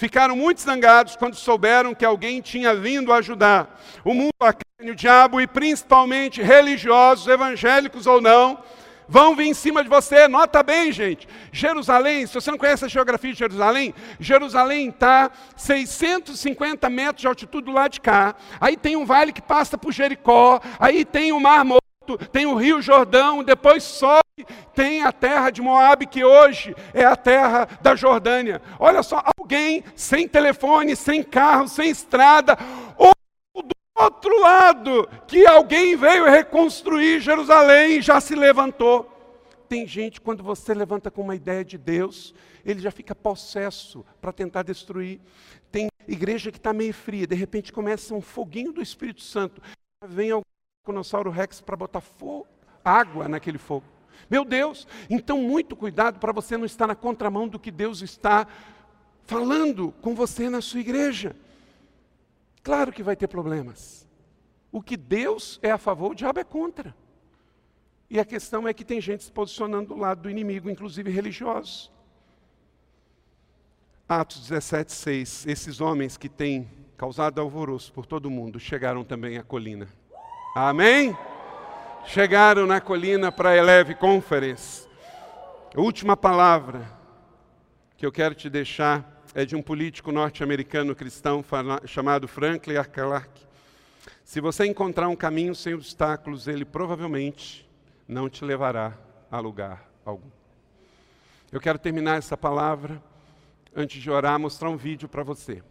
[0.01, 3.79] ficaram muito zangados quando souberam que alguém tinha vindo ajudar.
[4.03, 8.59] O mundo, a carne, o diabo e principalmente religiosos, evangélicos ou não,
[9.07, 10.27] vão vir em cima de você.
[10.27, 11.29] Nota bem, gente.
[11.53, 17.67] Jerusalém, se você não conhece a geografia de Jerusalém, Jerusalém está 650 metros de altitude
[17.67, 18.35] do lado de cá.
[18.59, 20.63] Aí tem um vale que passa por Jericó.
[20.79, 21.80] Aí tem o Mar Morto
[22.17, 27.17] tem o Rio Jordão, depois sobe, tem a terra de Moabe, que hoje é a
[27.17, 28.61] terra da Jordânia.
[28.79, 32.57] Olha só, alguém sem telefone, sem carro, sem estrada,
[32.97, 33.13] ou
[33.63, 39.11] do outro lado, que alguém veio reconstruir Jerusalém, já se levantou.
[39.69, 42.35] Tem gente, quando você levanta com uma ideia de Deus,
[42.65, 45.21] ele já fica possesso para tentar destruir.
[45.71, 49.63] Tem igreja que está meio fria, de repente começa um foguinho do Espírito Santo.
[50.05, 50.50] Vem algum
[50.87, 52.47] Dinossauro Rex para botar fogo,
[52.83, 53.85] água naquele fogo.
[54.31, 58.47] Meu Deus, então muito cuidado para você não estar na contramão do que Deus está
[59.25, 61.37] falando com você na sua igreja.
[62.63, 64.07] Claro que vai ter problemas.
[64.73, 66.95] O que Deus é a favor, o diabo é contra.
[68.09, 71.91] E a questão é que tem gente se posicionando do lado do inimigo, inclusive religiosos.
[74.09, 75.47] Atos 17, 6.
[75.47, 79.89] Esses homens que têm causado alvoroço por todo mundo chegaram também à colina.
[80.55, 81.17] Amém?
[82.07, 84.89] Chegaram na colina para a Eleve Conference.
[85.77, 86.91] A última palavra
[87.97, 91.45] que eu quero te deixar é de um político norte-americano cristão
[91.87, 92.75] chamado Franklin.
[92.93, 93.31] Clark.
[94.25, 97.69] Se você encontrar um caminho sem obstáculos, ele provavelmente
[98.09, 98.99] não te levará
[99.31, 100.31] a lugar algum.
[101.53, 103.01] Eu quero terminar essa palavra,
[103.75, 105.63] antes de orar, mostrar um vídeo para você.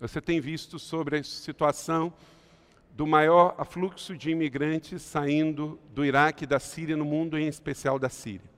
[0.00, 2.14] Você tem visto sobre a situação
[2.96, 7.98] do maior afluxo de imigrantes saindo do Iraque e da Síria no mundo, em especial
[7.98, 8.50] da Síria,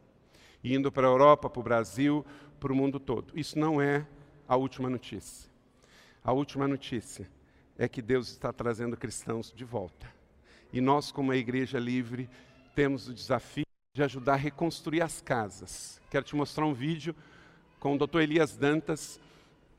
[0.63, 2.25] indo para a Europa, para o Brasil,
[2.61, 3.37] para o mundo todo.
[3.37, 4.07] Isso não é
[4.47, 5.51] a última notícia.
[6.23, 7.29] A última notícia
[7.77, 10.07] é que Deus está trazendo cristãos de volta.
[10.73, 12.31] E nós, como a Igreja Livre,
[12.77, 16.01] temos o desafio de ajudar a reconstruir as casas.
[16.09, 17.13] Quero te mostrar um vídeo
[17.81, 18.21] com o Dr.
[18.21, 19.19] Elias Dantas,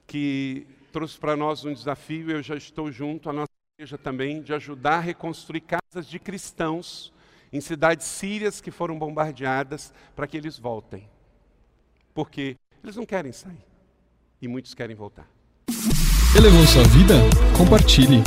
[0.05, 2.29] que trouxe para nós um desafio.
[2.29, 3.48] Eu já estou junto, a nossa
[3.79, 7.13] igreja também de ajudar a reconstruir casas de cristãos
[7.51, 11.07] em cidades sírias que foram bombardeadas para que eles voltem.
[12.13, 13.63] Porque eles não querem sair
[14.41, 15.25] e muitos querem voltar.
[16.35, 17.13] Elevou sua vida?
[17.57, 18.21] Compartilhe.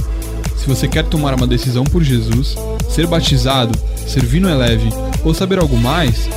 [0.57, 2.55] Se você quer tomar uma decisão por Jesus,
[2.89, 4.89] ser batizado, servir no Eleve
[5.23, 6.31] ou saber algo mais,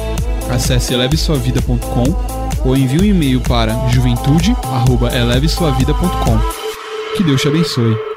[0.54, 6.38] acesse elevesuavida.com ou envie um e-mail para juventude@elevesuavida.com.
[7.16, 8.15] Que Deus te abençoe.